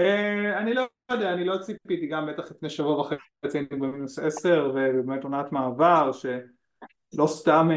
[0.58, 5.24] אני לא יודע, אני לא ציפיתי גם בטח לפני שבוע וחצי הייתי במינוס עשר ובאמת
[5.24, 7.68] עונת מעבר שלא סתם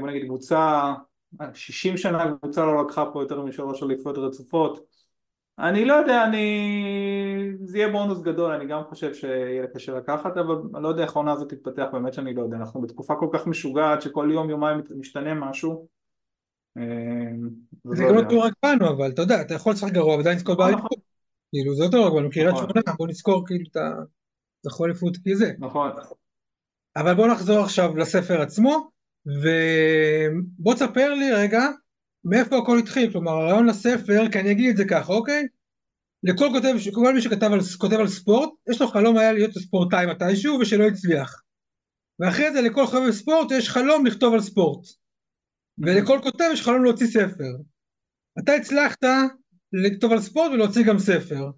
[0.00, 0.92] בוא נגיד קבוצה
[1.54, 4.84] 60 שנה קבוצה לא לקחה פה יותר משלוש אליפויות רצופות.
[5.58, 7.52] אני לא יודע, אני...
[7.64, 11.16] זה יהיה בונוס גדול, אני גם חושב שיהיה קשה לקחת, אבל אני לא יודע איך
[11.16, 14.80] העונה הזאת תתפתח, באמת שאני לא יודע, אנחנו בתקופה כל כך משוגעת שכל יום יומיים
[14.96, 15.72] משתנה משהו.
[15.72, 15.93] אה,
[17.94, 20.58] זה לא גם לא רק בנו, אבל אתה יודע, אתה יכול לשחק גרוע ועדיין לזכות
[20.58, 20.70] נכון.
[20.70, 20.98] באליפות
[21.50, 22.64] כאילו זה יותר רק בנו, קריית נכון.
[22.64, 23.76] שמונה, בוא נזכור כאילו את
[24.66, 25.90] הזכו אליפות כי זה נכון
[26.96, 28.90] אבל בוא נחזור עכשיו לספר עצמו
[29.26, 31.62] ובוא תספר לי רגע
[32.24, 35.46] מאיפה הכל התחיל, כלומר הרעיון לספר, כי אני אגיד את זה ככה, אוקיי?
[36.22, 40.06] לכל כותב, כל מי שכתב על, כותב על ספורט, יש לו חלום היה להיות ספורטאי
[40.06, 41.42] מתישהו ושלא הצליח.
[42.18, 44.86] ואחרי זה לכל חבר ספורט יש חלום לכתוב על ספורט.
[45.78, 47.52] ולכל כותב יש חלום להוציא ספר.
[48.38, 49.04] אתה הצלחת
[49.72, 51.50] לכתוב על ספורט ולהוציא גם ספר.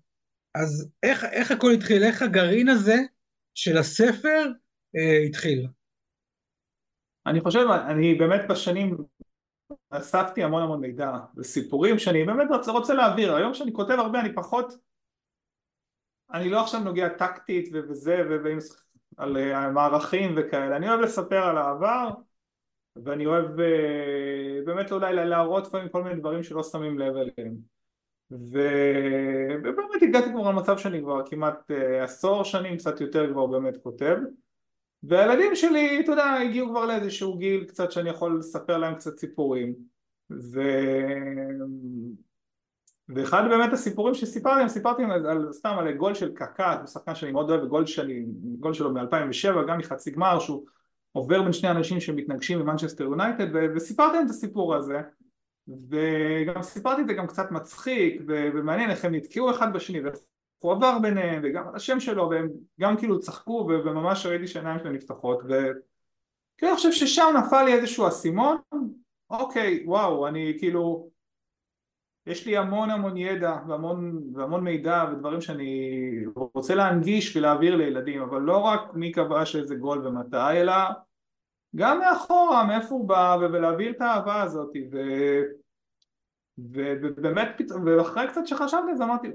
[0.54, 2.02] אז איך, איך הכל התחיל?
[2.02, 2.96] איך הגרעין הזה
[3.54, 4.42] של הספר
[4.96, 5.66] אה, התחיל?
[7.26, 8.96] אני חושב, אני באמת בשנים
[9.90, 14.34] אספתי המון המון מידע וסיפורים שאני באמת רוצה, רוצה להעביר, היום שאני כותב הרבה אני
[14.34, 14.72] פחות
[16.32, 18.16] אני לא עכשיו נוגע טקטית וזה
[19.18, 22.10] ועל אה, מערכים וכאלה, אני אוהב לספר על העבר
[23.04, 27.56] ואני אוהב אה, באמת אולי להראות לפעמים כל מיני דברים שלא שמים לב אליהם.
[28.30, 34.16] ובאמת הגעתי כבר למצב שאני כבר כמעט אה, עשור שנים, קצת יותר כבר באמת כותב.
[35.02, 39.74] והילדים שלי, אתה יודע, הגיעו כבר לאיזשהו גיל קצת שאני יכול לספר להם קצת סיפורים.
[40.30, 40.60] ו...
[43.08, 47.32] ואחד באמת הסיפורים שסיפרתי סיפרתי להם על, סתם על גול של קקט, הוא שחקן שאני
[47.32, 48.26] מאוד אוהב, גול, שלי,
[48.60, 50.64] גול שלו מ-2007, גם מחצי גמר, שהוא
[51.16, 55.00] עובר בין שני אנשים שמתנגשים במנצ'סטר יונייטד, וסיפרתי להם את הסיפור הזה,
[55.68, 60.16] וגם סיפרתי את זה גם קצת מצחיק ומעניין איך הם נתקעו אחד בשני ואיך
[60.58, 62.48] הוא עבר ביניהם וגם השם שלו והם
[62.80, 65.38] גם כאילו צחקו וממש ראיתי שהעיניים שלהם נפתחות.
[65.44, 68.56] וכאילו אני חושב ששם נפל לי איזשהו אסימון
[69.30, 71.10] אוקיי וואו אני כאילו
[72.26, 75.90] יש לי המון המון ידע והמון, והמון מידע ודברים שאני
[76.34, 80.72] רוצה להנגיש ולהעביר לילדים אבל לא רק מי כבש איזה גול ומתי אלא
[81.76, 84.98] גם מאחורה מאיפה הוא בא ולהעביר את האהבה הזאת ו...
[86.58, 89.28] ובאמת ואחרי קצת שחשבתי זה אמרתי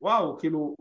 [0.00, 0.74] וואו, כאילו,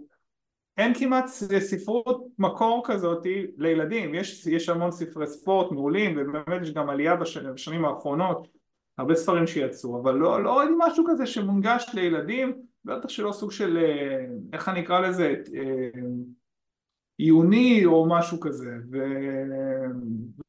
[0.77, 1.27] אין כמעט
[1.59, 3.25] ספרות מקור כזאת
[3.57, 8.47] לילדים, יש, יש המון ספרי ספורט מעולים ובאמת יש גם עלייה בשנים, בשנים האחרונות,
[8.97, 12.53] הרבה ספרים שיצאו, אבל לא, לא ראיתי משהו כזה שמונגש לילדים
[12.85, 13.77] בטח שלא סוג של,
[14.53, 15.35] איך אני אקרא לזה,
[17.21, 18.97] עיוני או משהו כזה, ו...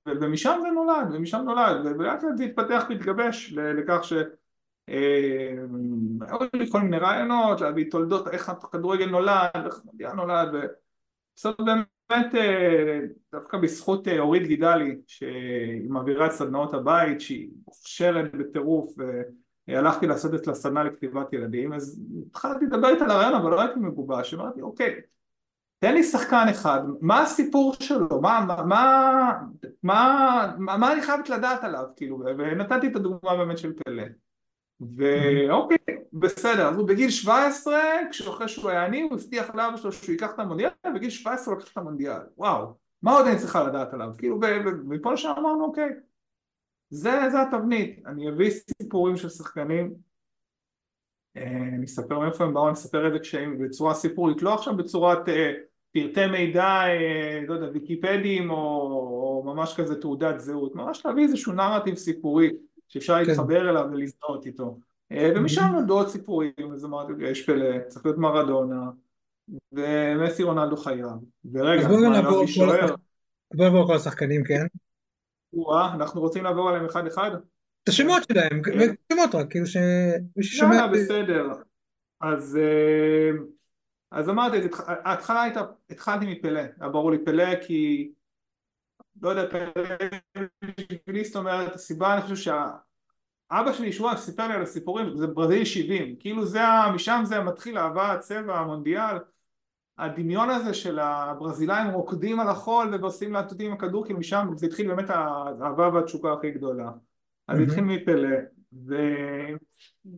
[0.07, 4.13] ומשם זה נולד, ומשם נולד, ולאט לאט זה התפתח והתגבש לכך ש...
[6.21, 12.35] היו לי כל מיני רעיונות, להביא תולדות, איך הכדורגל נולד, איך המונדיאל נולד, ובסוף באמת
[13.33, 18.95] דווקא בזכות אורית גידלי שהיא מעבירה את סדנאות הבית שהיא מוכשרת בטירוף
[19.69, 23.81] והלכתי לעשות את הסדנה לכתיבת ילדים אז התחלתי לדבר איתה על הרעיון אבל לא הייתי
[23.81, 25.01] מגובש, אמרתי אוקיי
[25.83, 28.62] תן לי שחקן אחד, מה הסיפור שלו, מה, מה,
[29.83, 34.03] מה, מה, מה אני חייבת לדעת עליו, כאילו, ונתתי את הדוגמה באמת של פלא.
[34.81, 35.79] ואוקיי,
[36.12, 37.75] בסדר, אז הוא בגיל 17,
[38.11, 41.62] כשאחרי שהוא היה עני, הוא הבטיח לאבא שלו שהוא ייקח את המונדיאל, ובגיל 17 הוא
[41.62, 44.11] לקח את המונדיאל, וואו, מה עוד אני צריכה לדעת עליו?
[44.18, 45.88] כאילו, ומפה לשם אמרנו, אוקיי,
[46.90, 49.95] זה, זה התבנית, אני אביא סיפורים של שחקנים,
[51.37, 54.77] אה, אני אספר מאיפה הם באו, אני אספר את זה כשהם בצורה סיפורית, לא עכשיו
[54.77, 55.53] בצורת אה,
[55.93, 61.53] פרטי מידע, אה, לא יודע, ויקיפדים או, או ממש כזה תעודת זהות, ממש להביא איזשהו
[61.53, 62.51] נרטיב סיפורי
[62.89, 63.29] שאפשר כן.
[63.29, 64.79] להתחבר אליו ולזדהות איתו
[65.13, 68.91] אה, ומשם נולדו עוד סיפורים, אז אמרתי, יש פלא, צריך להיות מרדונה
[69.73, 71.07] ומסי רונלדו חייב
[71.53, 72.01] ורגע, בוא
[73.61, 74.67] נעבור על כל השחקנים, כן?
[75.53, 77.31] וואה, אנחנו רוצים לעבור עליהם אחד אחד?
[77.83, 78.95] את השמות שלהם, כן.
[79.13, 80.75] שמות רק, כאילו שמי ששומע...
[80.75, 81.49] יאללה, בסדר.
[82.21, 82.59] אז
[84.12, 88.12] אז אמרתי, ההתחלה הייתה, התחלתי מפלא, היה ברור לי פלא כי
[89.22, 89.85] לא יודע, פלא
[91.25, 96.16] זאת אומרת, הסיבה אני חושב שהאבא שלי שהוא סיפר לי על הסיפורים, זה ברזיל 70,
[96.18, 96.61] כאילו זה,
[96.94, 99.16] משם זה מתחיל אהבה, הצבע, המונדיאל,
[99.98, 104.94] הדמיון הזה של הברזילאים רוקדים על החול ועושים להטוטים עם הכדור, כאילו משם זה התחיל
[104.94, 106.90] באמת האהבה והתשוקה הכי גדולה.
[107.48, 108.37] אז התחיל מפלא,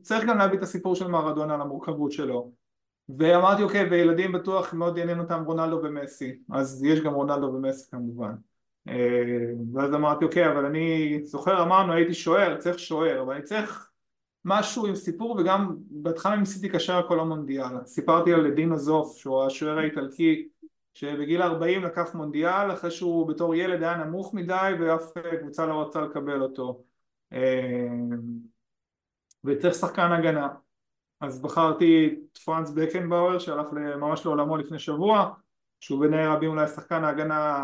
[0.00, 2.63] וצריך גם להביא את הסיפור של מרדונה על המורכבות שלו.
[3.08, 6.38] ואמרתי אוקיי וילדים בטוח מאוד יעניין אותם רונלדו ומסי.
[6.52, 8.34] אז יש גם רונלדו ומסי כמובן.
[8.88, 13.90] אה, ואז אמרתי אוקיי אבל אני זוכר אמרנו הייתי שוער צריך שוער אבל אני צריך
[14.44, 19.78] משהו עם סיפור וגם בהתחלה ניסיתי לקשר כל המונדיאל סיפרתי על דינו זוף שהוא השוער
[19.78, 20.48] האיטלקי
[20.94, 26.00] שבגיל 40 לקח מונדיאל אחרי שהוא בתור ילד היה נמוך מדי ואף קבוצה לא רצה
[26.00, 26.84] לקבל אותו.
[27.32, 27.88] אה,
[29.44, 30.48] וצריך שחקן הגנה
[31.20, 35.30] אז בחרתי את פרנס בקנבאואר שהלך ממש לעולמו לפני שבוע
[35.80, 37.58] שהוא בעיני רבים אולי שחקן ההגנה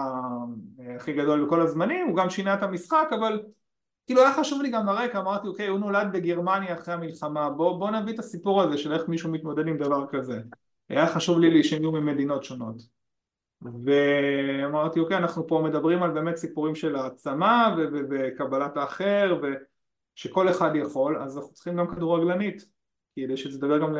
[0.80, 3.42] אה, הכי גדול בכל הזמנים, הוא גם שינה את המשחק אבל
[4.06, 7.90] כאילו היה חשוב לי גם ברקע, אמרתי אוקיי הוא נולד בגרמניה אחרי המלחמה בוא, בוא
[7.90, 10.40] נביא את הסיפור הזה של איך מישהו מתמודד עם דבר כזה.
[10.88, 12.76] היה חשוב לי שהם ממדינות שונות.
[13.62, 17.76] ואמרתי אוקיי אנחנו פה מדברים על באמת סיפורים של העצמה
[18.10, 19.40] וקבלת האחר
[20.16, 22.66] ושכל אחד יכול אז אנחנו צריכים גם כדורגלנית
[23.16, 23.98] כדי שזה ידבר גם ל...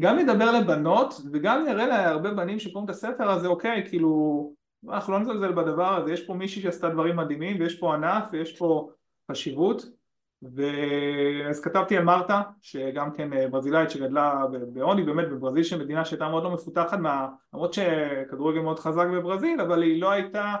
[0.00, 4.52] גם ידבר לבנות וגם נראה להרבה בנים שקוראים את הספר הזה אוקיי כאילו
[4.88, 8.58] אנחנו לא נזלזל בדבר הזה יש פה מישהי שעשתה דברים מדהימים ויש פה ענף ויש
[8.58, 8.90] פה
[9.30, 9.86] חשיבות.
[10.42, 16.42] ואז כתבתי על מרתה שגם כן אה, ברזילאית שגדלה בעוני באמת בברזיל שמדינה שהייתה מאוד
[16.42, 17.28] לא מפותחת מה...
[17.54, 20.54] למרות שכדורגל מאוד חזק בברזיל אבל היא לא הייתה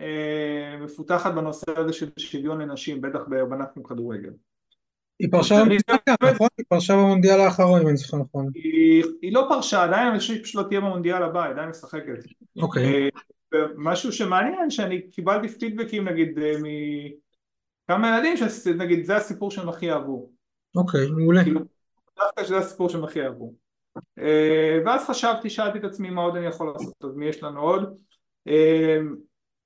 [0.00, 4.32] אה, מפותחת בנושא הזה של שוויון לנשים בטח בענף כדורגל
[5.18, 5.54] היא פרשה
[6.32, 6.48] נכון?
[6.58, 8.50] היא פרשה במונדיאל האחרון, אם אני זוכר נכון.
[9.22, 12.12] היא לא פרשה, עדיין אני חושב שפשוט לא תהיה במונדיאל הבא, עדיין משחקת.
[12.62, 13.10] אוקיי.
[13.76, 16.52] משהו שמעניין, שאני קיבלתי פידבקים נגיד אה,
[17.88, 20.30] מכמה ילדים, שנגיד זה הסיפור שהם הכי אהבו.
[20.76, 21.44] אוקיי, מעולה.
[21.44, 21.60] כאילו,
[22.18, 23.52] דווקא שזה הסיפור שהם הכי אהבו.
[24.18, 27.60] אה, ואז חשבתי, שאלתי את עצמי מה עוד אני יכול לעשות, אז מי יש לנו
[27.60, 27.96] עוד?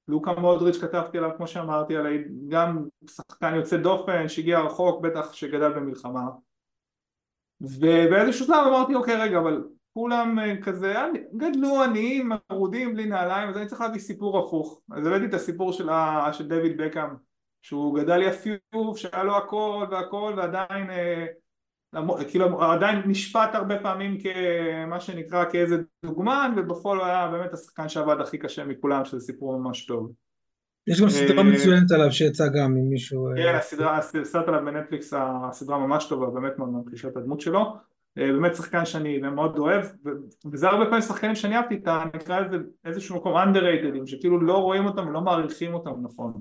[0.09, 5.73] לוקה מודריץ' כתבתי עליו כמו שאמרתי עליי גם שחקן יוצא דופן שהגיע רחוק בטח שגדל
[5.73, 6.29] במלחמה.
[7.61, 10.94] ובאיזשהו שלב אמרתי אוקיי רגע אבל כולם אה, כזה
[11.37, 14.81] גדלו עניים מרודים בלי נעליים אז אני צריך להביא סיפור הפוך.
[14.92, 16.31] אז הבאתי את הסיפור של, ה...
[16.33, 17.09] של דויד בקאם
[17.62, 21.27] שהוא גדל יפיוף שהיה לו הכל והכל ועדיין אה,
[22.31, 28.20] כאילו עדיין נשפט הרבה פעמים כמה שנקרא כאיזה דוגמן ובפועל הוא היה באמת השחקן שעבד
[28.20, 30.12] הכי קשה מכולם שזה סיפור ממש טוב.
[30.86, 34.64] יש גם סדרה אה, מצוינת עליו שיצאה גם עם מישהו אה, כן הסדרה, הסרט עליו
[34.64, 37.76] בנטפליקס הסדרה ממש טובה באמת מאוד ממחישה את הדמות שלו.
[38.18, 39.84] אה, באמת שחקן שאני מאוד אוהב
[40.53, 44.86] וזה הרבה פעמים שחקנים שאני אהבתי איתה נקרא לזה איזשהו מקום underrated שכאילו לא רואים
[44.86, 46.32] אותם ולא מעריכים אותם נכון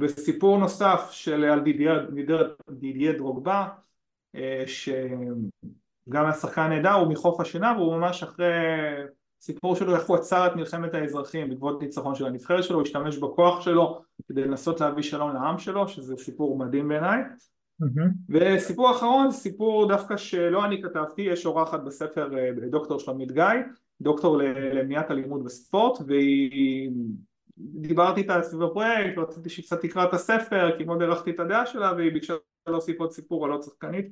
[0.00, 1.60] וסיפור נוסף של על
[2.70, 3.68] דידיה דרוגבה
[4.66, 8.46] שגם היה שחקן נהדר הוא מחוף השינה והוא ממש אחרי
[9.40, 13.18] סיפור שלו איך הוא עצר את מלחמת האזרחים בעקבות ניצחון של הנבחרת שלו הוא השתמש
[13.18, 17.18] בכוח שלו כדי לנסות להביא שלום לעם שלו שזה סיפור מדהים בעיניי.
[18.28, 22.28] וסיפור אחרון, סיפור דווקא שלא אני כתבתי, יש אורחת בספר
[22.70, 23.44] דוקטור שלומית גיא,
[24.00, 24.38] דוקטור
[24.74, 26.90] למניעת אלימות בספורט, והיא...
[27.60, 31.66] דיברתי איתה סביב הפרויקט, רציתי שהיא קצת תקרא את הספר, כי מאוד הערכתי את הדעה
[31.66, 32.34] שלה, והיא ביקשה
[32.66, 34.08] להוסיף עוד סיפור על עוד שחקנית,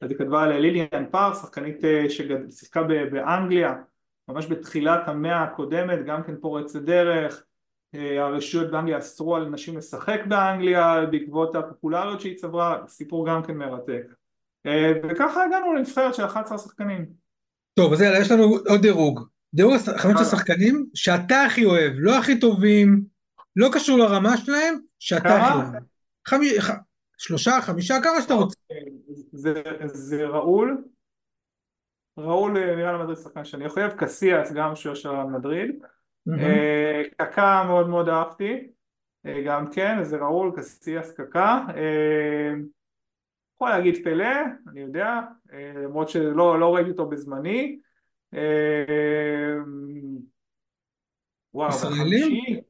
[0.00, 3.74] אז היא כתבה על ליליאן פאר, שחקנית ששיחקה באנגליה,
[4.28, 7.44] ממש בתחילת המאה הקודמת, גם כן פורצת דרך,
[7.94, 14.02] הרשויות באנגליה אסרו על נשים לשחק באנגליה בעקבות הפופולריות שהיא צברה, סיפור גם כן מרתק.
[15.02, 17.06] וככה הגענו לנבחרת של 11 שחקנים.
[17.74, 19.31] טוב, אז יאללה, יש לנו עוד דירוג.
[19.54, 23.04] דירוג חמש השחקנים שאתה הכי אוהב, לא הכי טובים,
[23.56, 25.82] לא קשור לרמה שלהם, שאתה הכי אוהב.
[26.28, 26.70] חמי, ח...
[27.18, 28.56] שלושה, חמישה, כמה שאתה רוצה.
[29.32, 30.84] זה, זה ראול,
[32.18, 35.84] ראול נראה לי מדריד שחקן שאני אוהב, קסיאס גם שהוא של מדריד,
[37.16, 38.70] קקה מאוד מאוד אהבתי,
[39.46, 41.64] גם כן, זה ראול, קסיאס, קקה,
[43.54, 44.34] יכול להגיד פלא,
[44.68, 45.20] אני יודע,
[45.84, 47.78] למרות שלא לא ראיתי אותו בזמני,
[51.54, 52.60] וואו, ישראלים?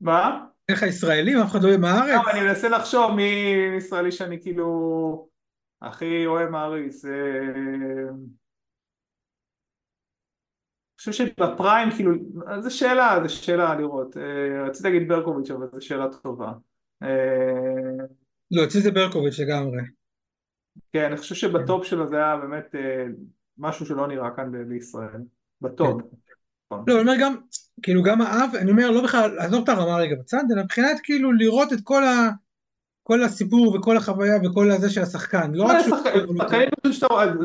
[0.00, 0.46] מה?
[0.68, 1.38] איך הישראלים?
[1.38, 2.24] אף אחד לא יהיה מהארץ?
[2.26, 5.28] לא, אני מנסה לחשוב מי ישראלי שאני כאילו
[5.82, 7.04] הכי אוהב מעריץ.
[10.98, 12.12] חושב שבפריים כאילו,
[12.60, 16.52] זו שאלה, זו שאלה לראות, אה, רציתי להגיד ברקוביץ' אבל זו שאלה טובה.
[17.02, 18.04] אה,
[18.50, 19.82] לא, אצלי זה ברקוביץ' לגמרי.
[20.92, 23.04] כן, אני חושב שבטופ שלו זה היה באמת אה,
[23.58, 25.20] משהו שלא נראה כאן בישראל,
[25.60, 26.02] בטופ.
[26.02, 26.76] כן.
[26.86, 27.36] לא, אני אומר גם,
[27.82, 31.32] כאילו גם האב, אני אומר לא בכלל, עזוב את הרמה רגע בצד, אלא מבחינת כאילו
[31.32, 32.28] לראות את כל ה...
[33.02, 36.42] כל הסיפור וכל החוויה וכל הזה של השחקן, לא רק שחקנים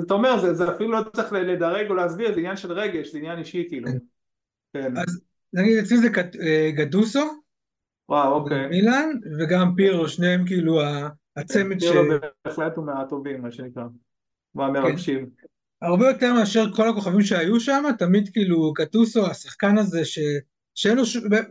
[0.05, 3.39] אתה אומר, זה אפילו לא צריך לדרג או להסביר, זה עניין של רגש, זה עניין
[3.39, 3.87] אישי כאילו.
[3.87, 3.97] כן.
[4.73, 4.97] כן.
[4.97, 5.21] אז
[5.53, 6.07] נגיד אצלי זה
[6.41, 7.43] אה, גדוסו,
[8.09, 9.09] וואו אוקיי, מילאן,
[9.39, 10.81] וגם פירו, שניהם כאילו
[11.35, 11.83] הצמד ש...
[11.83, 12.03] פירו
[12.45, 13.83] בהחלט הוא מהטובים מה שנקרא,
[14.55, 15.29] מהמרגשים.
[15.83, 20.01] הרבה יותר מאשר כל הכוכבים שהיו שם, תמיד כאילו גדוסו, השחקן הזה
[20.75, 21.03] שאין לו,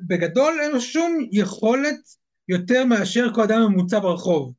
[0.09, 2.01] בגדול אין לו שום יכולת
[2.49, 4.53] יותר מאשר כל אדם ממוצע ברחוב.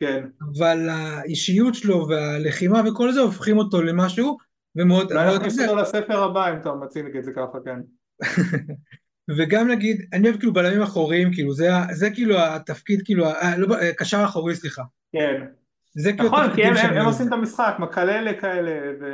[0.00, 0.24] כן.
[0.54, 4.38] אבל האישיות שלו והלחימה וכל זה הופכים אותו למשהו,
[4.76, 5.12] ומאוד...
[5.12, 7.80] אולי נכניס אותו לספר הבא אם אתה מציג את זה ככה, כן.
[9.36, 13.74] וגם נגיד, אני אוהב כאילו בלמים אחוריים, כאילו, זה, זה כאילו התפקיד, כאילו, אה, לא,
[13.74, 14.82] אה, קשר אחורי, סליחה.
[15.12, 15.46] כן.
[15.90, 19.04] זה כאילו נכון, כי הם, הם, הם עושים את המשחק, מקללה כאלה, ו...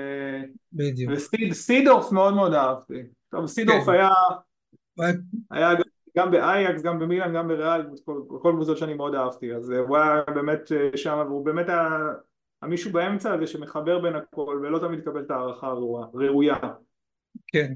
[0.72, 1.12] בדיוק.
[1.50, 3.02] וסידורף מאוד מאוד אהבתי.
[3.30, 3.92] טוב, סידורף כן.
[3.92, 4.08] היה...
[5.50, 5.82] היה גם
[6.18, 7.82] גם באייקס, גם במילאן, גם בריאל,
[8.42, 11.88] כל קבוצות שאני מאוד אהבתי, אז אה, הוא היה באמת אה, שם, והוא באמת היה
[12.62, 16.56] המישהו באמצע הזה שמחבר בין הכל, ולא תמיד מקבל את ההערכה הראויה.
[17.46, 17.72] כן.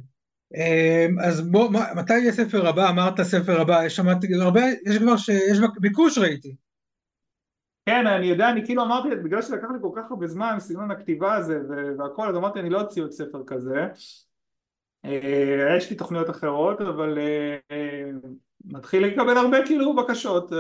[0.54, 2.90] אמ, אז בוא, מתי יהיה ספר הבא?
[2.90, 6.54] אמרת ספר הבא, יש שמעתי הרבה, יש כבר שיש ביקוש ראיתי.
[7.86, 11.34] כן, אני יודע, אני כאילו אמרתי, בגלל שלקח לי כל כך הרבה זמן, סגנון הכתיבה
[11.34, 11.60] הזה
[11.98, 13.86] והכל, אז אמרתי, אני לא אוציא עוד ספר כזה.
[15.04, 18.10] אה, יש לי תוכניות אחרות אבל אה, אה,
[18.64, 20.52] מתחיל לקבל הרבה כאילו בקשות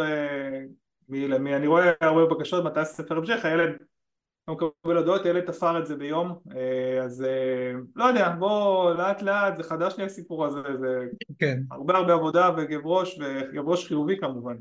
[1.12, 3.70] אני רואה הרבה בקשות מתי ספר המשך הילד
[4.48, 6.38] לא מקבל הודעות, הילד תפר את זה ביום
[7.02, 7.24] אז
[7.96, 11.06] לא יודע בוא לאט לאט זה חדש לי הסיפור הזה זה
[11.38, 11.60] כן.
[11.70, 14.56] הרבה הרבה עבודה וכאב ראש וכאב ראש חיובי כמובן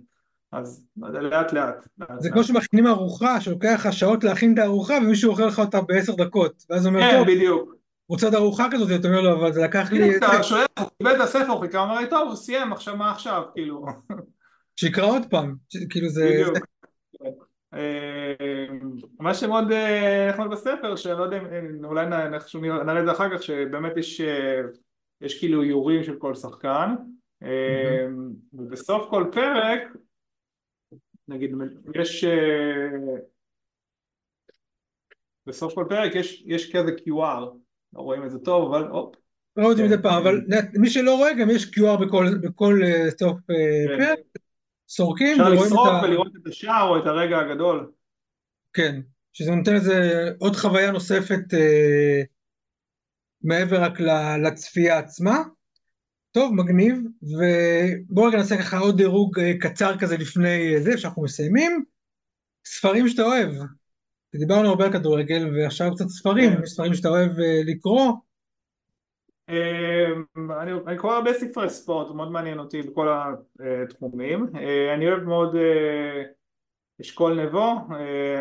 [0.51, 1.87] אז לאט לאט.
[2.17, 6.15] זה כמו שמכינים ארוחה שלוקח לך שעות להכין את הארוחה ומישהו אוכל לך אותה בעשר
[6.15, 6.63] דקות.
[6.69, 7.75] ואז הוא אומר כן, בדיוק.
[8.09, 10.17] רוצה עוד ארוחה כזאת, אתה אומר לו, אבל זה לקח לי...
[10.17, 13.11] אתה שואל, הוא קיבל את הספר, הוא חיכה, אומר לי, טוב, הוא סיים, עכשיו מה
[13.11, 13.85] עכשיו, כאילו.
[14.75, 15.55] שיקרא עוד פעם,
[15.89, 16.29] כאילו זה...
[16.29, 16.67] בדיוק.
[17.73, 18.65] אה,
[19.19, 23.43] מה שמאוד אה, נחמד בספר, שאני לא יודע אם אולי נראה את זה אחר כך,
[23.43, 24.61] שבאמת יש, אה,
[25.21, 26.95] יש כאילו איורים של כל שחקן,
[28.53, 29.81] ובסוף כל פרק,
[31.29, 31.51] נגיד,
[31.95, 32.25] יש...
[35.45, 37.45] בסוף כל פרק יש, יש כזה QR
[37.93, 39.15] לא רואים את זה טוב, אבל הופ.
[39.57, 40.41] לא רואים את זה פעם, אבל
[40.73, 42.05] מי שלא רואה גם יש QR
[42.41, 44.05] בכל אה, סוף אה, כן.
[44.05, 44.19] פרק,
[44.89, 45.63] סורקים ורואים את ה...
[45.63, 47.91] אפשר לסרוק ולראות את השער או את הרגע הגדול.
[48.73, 49.01] כן,
[49.33, 52.21] שזה נותן לזה עוד חוויה נוספת אה,
[53.41, 53.99] מעבר רק
[54.43, 55.43] לצפייה עצמה.
[56.31, 61.83] טוב, מגניב, ובואו רגע נעשה ככה עוד דירוג קצר כזה לפני זה, שאנחנו מסיימים.
[62.65, 63.49] ספרים שאתה אוהב.
[64.35, 66.65] דיברנו הרבה על כדורגל, ועכשיו קצת ספרים, כן.
[66.65, 68.11] ספרים שאתה אוהב אה, לקרוא.
[69.49, 70.51] אמ,
[70.87, 73.07] אני קורא הרבה ספרי ספורט, מאוד מעניין אותי בכל
[73.83, 74.47] התחומים.
[74.55, 76.23] אה, אני אוהב מאוד אה,
[77.01, 77.73] אשכול נבו,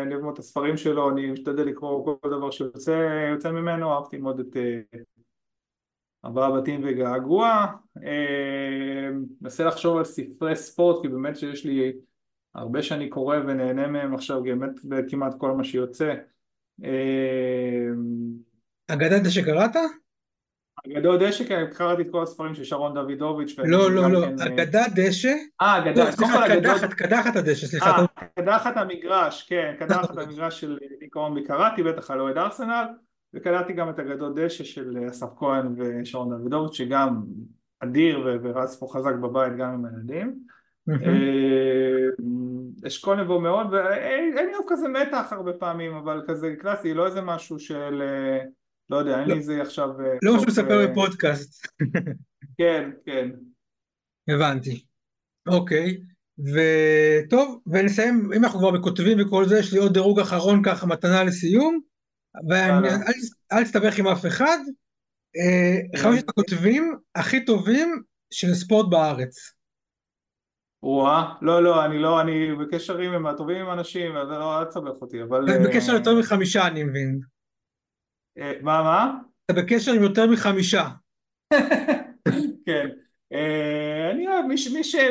[0.01, 4.39] אני אוהב מאוד את הספרים שלו, אני משתדל לקרוא כל דבר שיוצא ממנו, אהבתי מאוד
[4.39, 4.57] את
[6.25, 7.65] ארבעה בתים וגעגוע.
[9.41, 11.93] מנסה לחשוב על ספרי ספורט, כי באמת שיש לי
[12.55, 14.43] הרבה שאני קורא ונהנה מהם עכשיו
[14.83, 16.13] באמת כמעט כל מה שיוצא.
[16.83, 17.89] אה,
[18.87, 19.75] אגדת דשא קראת?
[20.87, 23.55] אגדות דשא, כן, קראתי את כל הספרים של שרון דוידוביץ'.
[23.57, 25.33] לא, לא, לא, כן, אה, אגדת דשא.
[25.61, 27.99] אה, אגדת, סליחה, קדחת, קדחת הדשא, סליחה.
[27.99, 32.85] אה, קדחת המגרש, כן, קדחת המגרש של דיכאון קראתי, בטח על אוהד ארסנל,
[33.33, 37.23] וקראתי גם את אגדות דשא של אסף כהן ושרון דוידוביץ', שגם
[37.79, 40.39] אדיר ורץ פה חזק בבית גם עם הילדים.
[40.89, 42.25] אה,
[42.87, 47.59] אשכול נבוא מאוד, ואין לי כזה מתח הרבה פעמים, אבל כזה קלאסי, לא איזה משהו
[47.59, 48.39] של, אה,
[48.89, 49.89] לא יודע, אין לי איזה עכשיו...
[50.01, 51.67] אה, לא משהו לספר בפודקאסט.
[52.57, 53.29] כן, כן.
[54.29, 54.85] הבנתי.
[55.47, 55.97] אוקיי,
[56.39, 61.23] וטוב, ונסיים, אם אנחנו כבר בכותבים וכל זה, יש לי עוד דירוג אחרון ככה, מתנה
[61.23, 61.79] לסיום,
[62.49, 64.57] ואל תסתבך עם אף אחד.
[65.95, 68.03] חמשת הכותבים הכי טובים
[68.33, 69.53] של ספורט בארץ.
[70.83, 75.01] וואה, לא, לא, אני לא, אני בקשר עם הטובים עם אנשים, אז לא, אל תסבך
[75.01, 75.49] אותי, אבל...
[75.49, 77.19] אתה בקשר יותר מחמישה, אני מבין.
[78.37, 79.13] אה, מה, מה?
[79.45, 80.87] אתה בקשר עם יותר מחמישה.
[82.65, 82.89] כן.
[83.33, 84.45] אה, אני אוהב,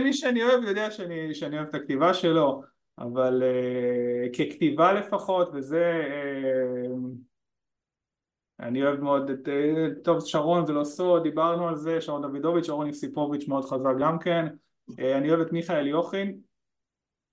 [0.02, 2.62] מי שאני אוהב יודע שאני אוהב את הכתיבה שלו,
[2.98, 6.04] אבל אה, ככתיבה לפחות, וזה...
[8.60, 9.48] אני אוהב מאוד את...
[10.04, 14.18] טוב, שרון זה לא סוד, דיברנו על זה, שרון דוידוביץ', שרון יוסיפוביץ' מאוד חזק גם
[14.18, 14.46] כן.
[14.98, 16.40] אה, אני אוהב את מיכאל יוכין,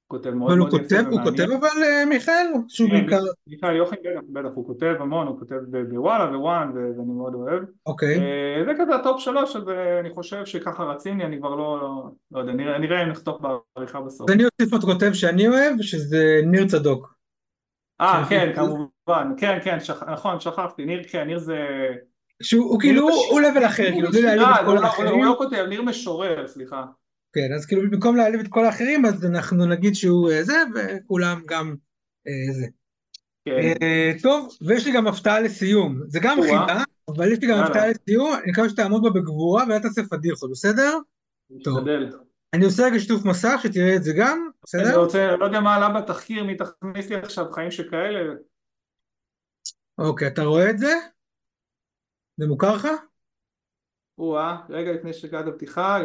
[0.08, 1.06] כותב מאוד מאוד יפה ומעניין.
[1.06, 2.48] הוא כותב אבל אה, מיכאל?
[2.68, 3.24] שהוא כן, בעיקר...
[3.48, 5.56] מיכאל יוכין בטח, בטח, הוא כותב המון, הוא כותב
[5.90, 7.64] בוואלה ו ONE ואני מאוד אוהב.
[7.86, 8.20] אוקיי.
[8.20, 9.64] אה, זה כזה ה top שלוש, אז
[10.00, 14.30] אני חושב שככה רציני, אני כבר לא, לא יודע, נראה אם נחתוך בעריכה בסוף.
[14.30, 17.16] אני אוסיף עוד כותב שאני אוהב, שזה ניר צדוק.
[18.02, 19.78] אה, כן, כמובן, כן, כן,
[20.12, 21.58] נכון, שכחתי, ניר, כן, ניר זה...
[22.44, 25.14] שהוא כאילו, הוא לבל אחר, כאילו, בלי להעליב את כל האחרים.
[25.14, 26.84] הוא לא כותב, ניר משורר, סליחה.
[27.36, 31.42] כן, אז כאילו במקום להעליב את כל האחרים, אז אנחנו נגיד שהוא אה, זה, וכולם
[31.46, 31.76] גם
[32.28, 32.66] אה, זה.
[33.46, 33.52] כן.
[33.82, 36.02] אה, טוב, ויש לי גם הפתעה לסיום.
[36.08, 39.80] זה גם חידה, אבל יש לי גם הפתעה לסיום, אני מקווה שתעמוד בה בגבורה ואל
[39.80, 40.98] תעשה פדיחות, בסדר?
[41.64, 41.88] טוב.
[42.54, 44.90] אני עושה רגע שיתוף מסך, שתראה את זה גם, בסדר?
[44.90, 48.34] אני רוצה, לא יודע מה עלה בתחקיר, מי תכניס לי עכשיו חיים שכאלה.
[49.98, 50.94] אוקיי, אתה רואה את זה?
[52.38, 52.88] זה מוכר לך?
[54.18, 56.00] או-אה, רגע לפני שקראת הפתיחה,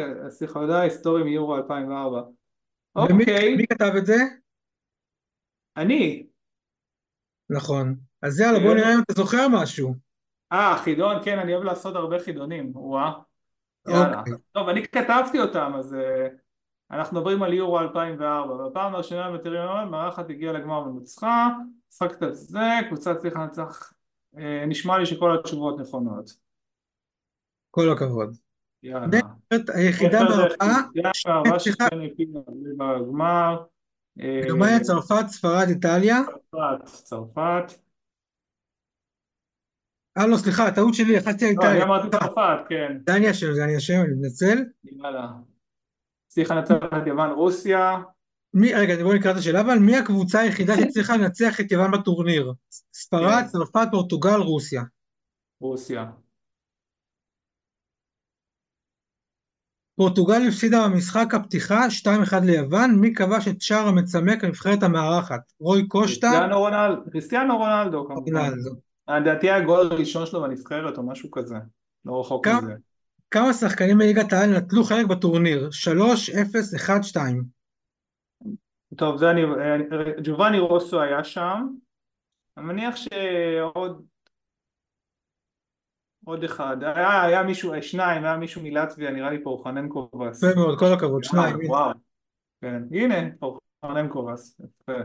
[0.53, 2.21] הודעה, היסטורי מיורו 2004.
[2.95, 3.55] אוקיי.
[3.55, 4.15] מי כתב את זה?
[5.77, 6.27] אני.
[7.49, 7.95] נכון.
[8.21, 9.95] אז יאללה, בוא נראה אם אתה זוכר משהו.
[10.51, 13.11] אה, חידון, כן, אני אוהב לעשות הרבה חידונים, או-אה.
[13.87, 14.19] יאללה.
[14.19, 14.33] אוקיי.
[14.51, 16.27] טוב, אני כתבתי אותם, אז אה,
[16.91, 18.67] אנחנו מדברים על יורו 2004.
[18.67, 21.49] בפעם הראשונה בטריון, מארחת הגיעה לגמר ונוצחה,
[21.89, 23.93] משחקת את זה, קבוצה צריכה לנצח,
[24.37, 26.50] אה, נשמע לי שכל התשובות נכונות.
[27.71, 28.37] כל הכבוד.
[28.83, 29.07] יאללה.
[29.73, 30.81] היחידה ברעה,
[32.77, 33.63] בגמר.
[34.17, 36.19] גרמניה, צרפת, ספרד, איטליה.
[36.51, 37.73] צרפת, צרפת.
[40.17, 41.71] אה לא סליחה, טעות שלי, לחצתי על איטליה.
[41.71, 42.97] אני אמרתי צרפת, כן.
[43.07, 44.63] זה אני אשם, זה אני אשם, אני מתנצל.
[44.83, 45.27] יאללה.
[46.27, 48.01] הצליחה לנצח את יוון, רוסיה.
[48.53, 52.53] מי, רגע, בואו נקרא את השאלה, אבל מי הקבוצה היחידה שהצליחה לנצח את יוון בטורניר?
[52.93, 54.83] ספרד, צרפת, פורטוגל, רוסיה.
[55.61, 56.05] רוסיה.
[60.01, 61.85] פורטוגל הפסידה במשחק הפתיחה
[62.31, 65.39] 2-1 ליוון, מי כבש את שער המצמק לנבחרת המארחת?
[65.59, 66.47] רוי קושטה?
[67.11, 68.51] כריסטיאנו רונלדו כמובן.
[69.09, 71.55] לדעתי הגול הראשון שלו בנבחרת או משהו כזה,
[72.05, 72.73] לא רחוק מזה.
[73.31, 75.71] כמה שחקנים מליגת העל נטלו חלק בטורניר?
[75.71, 77.43] 3, 0, 1, 2.
[78.95, 79.41] טוב, זה אני,
[80.23, 81.67] ג'ובאני רוסו היה שם,
[82.57, 84.01] אני מניח שעוד
[86.25, 90.43] עוד אחד, היה, היה מישהו, שניים, היה מישהו מלטביה, נראה לי פורחננקובס.
[90.43, 91.55] יפה מאוד, כל הכבוד, שניים.
[91.65, 91.91] וואו,
[92.61, 94.99] כן, הנה, פורחננקובס, יפה.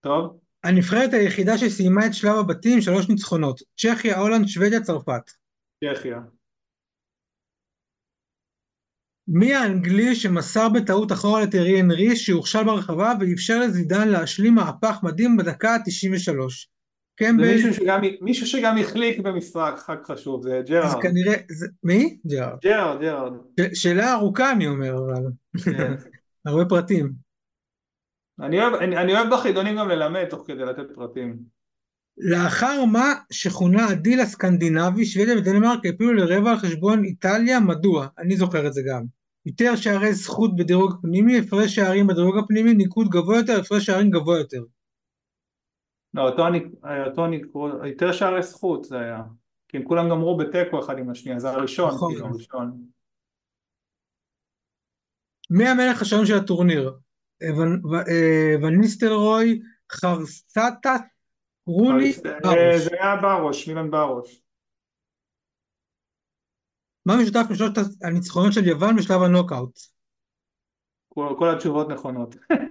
[0.00, 0.38] טוב.
[0.64, 5.30] הנבחרת היחידה שסיימה את שלב הבתים, שלוש ניצחונות, צ'כיה, הולנד, שוודיה, צרפת.
[5.84, 6.20] צ'כיה.
[9.28, 15.74] מי האנגלי שמסר בטעות אחורה לטרי אנרי שהוכשל ברחבה ואפשר לזידן להשלים מהפך מדהים בדקה
[15.74, 16.75] ה-93?
[17.16, 17.46] קמבל...
[17.46, 20.90] זה מישהו שגם, מישהו שגם החליק במשחק, חג חשוב, זה ג'רארד.
[20.90, 22.18] זה כנראה, זה, מי?
[22.26, 22.58] ג'רארד.
[22.62, 23.32] ג'רארד, ג'רארד.
[23.74, 25.22] שאלה ארוכה אני אומר, אבל...
[25.64, 25.94] כן.
[26.46, 27.12] הרבה פרטים.
[28.40, 31.36] אני אוהב, אני, אני אוהב בחידונים גם ללמד תוך כדי לתת פרטים.
[32.18, 38.06] לאחר מה שכונה הדיל הסקנדינבי, שוודיה ודנמרק העפילו לרבע על חשבון איטליה, מדוע?
[38.18, 39.04] אני זוכר את זה גם.
[39.46, 44.38] יותר שערי זכות בדירוג פנימי, הפרש שערים בדירוג הפנימי, ניקוד גבוה יותר, הפרש שערים גבוה
[44.38, 44.62] יותר.
[46.16, 46.60] לא, אותו אני,
[47.06, 47.40] אותו אני,
[47.88, 49.22] יותר שערי זכות זה היה,
[49.68, 52.12] כי הם כולם גמרו בתיקו אחד עם השנייה, זה הראשון, נכון.
[52.12, 52.82] כאילו, הראשון.
[55.50, 56.98] מי המלך השעון של הטורניר?
[58.62, 59.60] וניסטלרוי,
[59.92, 60.58] חרסטס,
[61.66, 62.12] רוני,
[62.42, 62.80] ברוש.
[62.84, 64.42] זה היה ברוש, מילן ברוש.
[67.06, 69.78] מה משותף בשלושת הניצחונות של יוון בשלב הנוקאוט?
[71.08, 72.34] כל התשובות נכונות.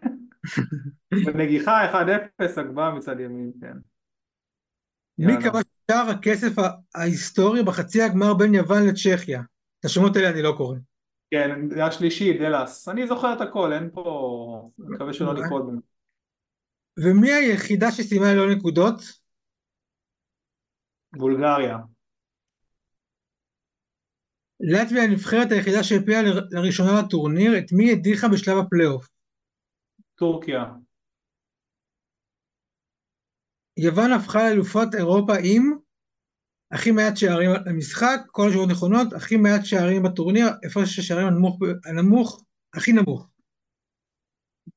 [1.26, 2.04] בנגיחה
[2.42, 3.78] 1-0, הגבהה מצד ימין, כן.
[5.18, 6.52] מי כבש שער הכסף
[6.96, 9.42] ההיסטורי בחצי הגמר בין יוון לצ'כיה?
[9.80, 10.78] את השמות האלה אני לא קורא.
[11.32, 12.88] כן, זה השלישי, דלס.
[12.90, 14.70] אני זוכר את הכל, אין פה...
[14.80, 15.80] אני מקווה שלא נקרוא בהם.
[16.98, 19.02] ומי היחידה שסיימה ללא נקודות?
[21.18, 21.78] בולגריה.
[24.60, 26.22] לטביה הנבחרת היחידה שהפיעה
[26.52, 29.15] לראשונה לטורניר, את מי הדיחה בשלב הפלייאוף?
[30.16, 30.66] טורקיה.
[33.78, 35.78] יוון הפכה לאלופת אירופה עם
[36.72, 42.44] הכי מעט שערים למשחק, כל השאלות נכונות, הכי מעט שערים בטורניר, הפרש השערים הנמוך, הנמוך,
[42.74, 43.28] הכי נמוך.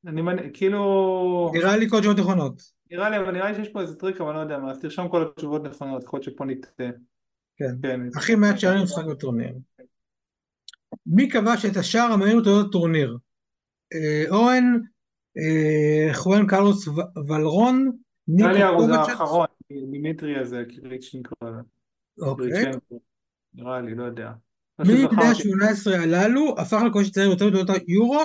[0.07, 0.53] אני מנ...
[0.53, 1.51] כאילו...
[1.55, 2.63] נראה לי כל התשובות נכונות.
[2.91, 5.09] נראה לי, אבל נראה לי שיש פה איזה טריק, אבל לא יודע מה, אז תרשום
[5.09, 6.89] כל התשובות נכונות, יכול להיות שפה נטעה.
[7.57, 8.01] כן, כן.
[8.17, 9.55] הכי מעט שערים למשחק בטורניר.
[11.07, 13.19] מי כבש את השער המהיר בתולדות הטורניר?
[13.95, 14.65] אה, אורן,
[16.13, 16.89] חואן קרלוס
[17.29, 17.91] ולרון,
[18.29, 18.89] ניקו קובאץ'.
[18.89, 19.47] זה האחרון,
[19.91, 21.35] דימיטרי הזה, קיריצ'נקו.
[22.21, 22.65] אוקיי.
[23.55, 24.33] נראה לי, לא יודע.
[24.79, 28.21] מי מבני ה-18 הללו הפך לכובש הצעיר ביותר בתולדות היורו?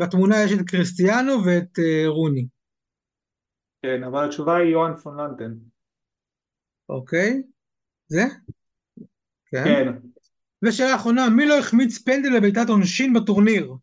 [0.00, 2.46] בתמונה יש את קריסטיאנו ואת אה, רוני.
[3.82, 5.54] כן, אבל התשובה היא יוהאן פון לנטן.
[6.88, 7.42] אוקיי.
[8.06, 8.22] זה?
[9.46, 9.64] כן.
[9.64, 9.92] כן.
[10.62, 13.74] ושאלה אחרונה, מי לא החמיץ פנדל לבעיטת עונשין בטורניר?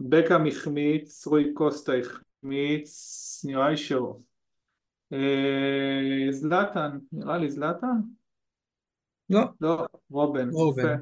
[0.00, 4.16] בקאם החמיץ, רוי קוסטה החמיץ, נראה לי שלא.
[5.12, 8.00] אה, זלאטן, נראה לי זלאטן?
[9.30, 9.40] לא.
[9.60, 10.50] לא, רובן.
[10.50, 10.96] רובן.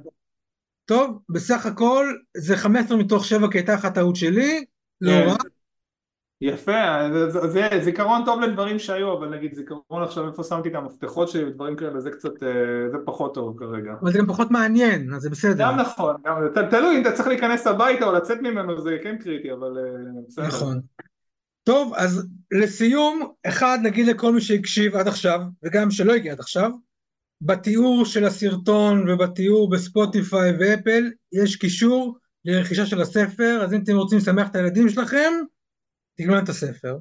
[0.84, 4.64] טוב, בסך הכל זה 15 מתוך 7 כי הייתה אחת טעות שלי,
[5.01, 5.28] לא כן.
[5.28, 5.36] רע.
[6.43, 11.28] יפה, זה, זה זיכרון טוב לדברים שהיו, אבל נגיד זיכרון עכשיו איפה שמתי את המפתחות
[11.28, 13.93] שלי ודברים כאלה, זה קצת, אה, זה פחות טוב כרגע.
[14.03, 15.64] אבל זה גם פחות מעניין, אז זה בסדר.
[15.64, 16.36] גם נכון, גם,
[16.70, 20.47] תלוי אם אתה צריך להיכנס הביתה או לצאת ממנו זה כן קריטי, אבל אה, בסדר.
[20.47, 20.80] נכון.
[21.64, 26.70] טוב, אז לסיום, אחד נגיד לכל מי שהקשיב עד עכשיו, וגם שלא הגיע עד עכשיו,
[27.40, 34.18] בתיאור של הסרטון ובתיאור בספוטיפיי ואפל יש קישור לרכישה של הספר, אז אם אתם רוצים
[34.18, 35.32] לשמח את הילדים שלכם,
[36.14, 36.98] תקנו את הספר,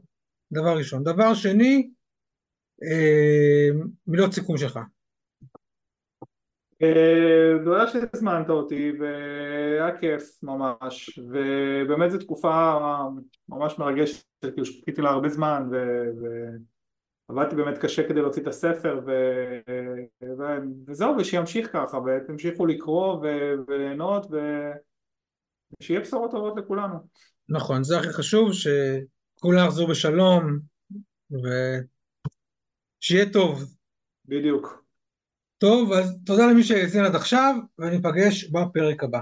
[0.51, 1.03] דבר ראשון.
[1.03, 1.89] דבר שני,
[2.83, 3.69] אה,
[4.07, 4.79] מילות סיכום שלך.
[6.81, 12.77] אה, תודה שהזמנת אותי והיה כיף ממש ובאמת זו תקופה
[13.49, 15.69] ממש מרגשת כאילו שחיכיתי לה הרבה זמן
[17.29, 19.11] ועבדתי באמת קשה כדי להוציא את הספר ו...
[20.23, 20.43] ו...
[20.87, 23.27] וזהו ושימשיך ככה ותמשיכו לקרוא ו...
[23.67, 24.25] וליהנות
[25.81, 26.95] ושיהיה בשורות טובות לכולנו
[27.51, 30.59] נכון, זה הכי חשוב, שכולם יחזרו בשלום,
[33.01, 33.63] ושיהיה טוב.
[34.25, 34.83] בדיוק.
[35.57, 39.21] טוב, אז תודה למי שהאזין עד עכשיו, וניפגש בפרק הבא.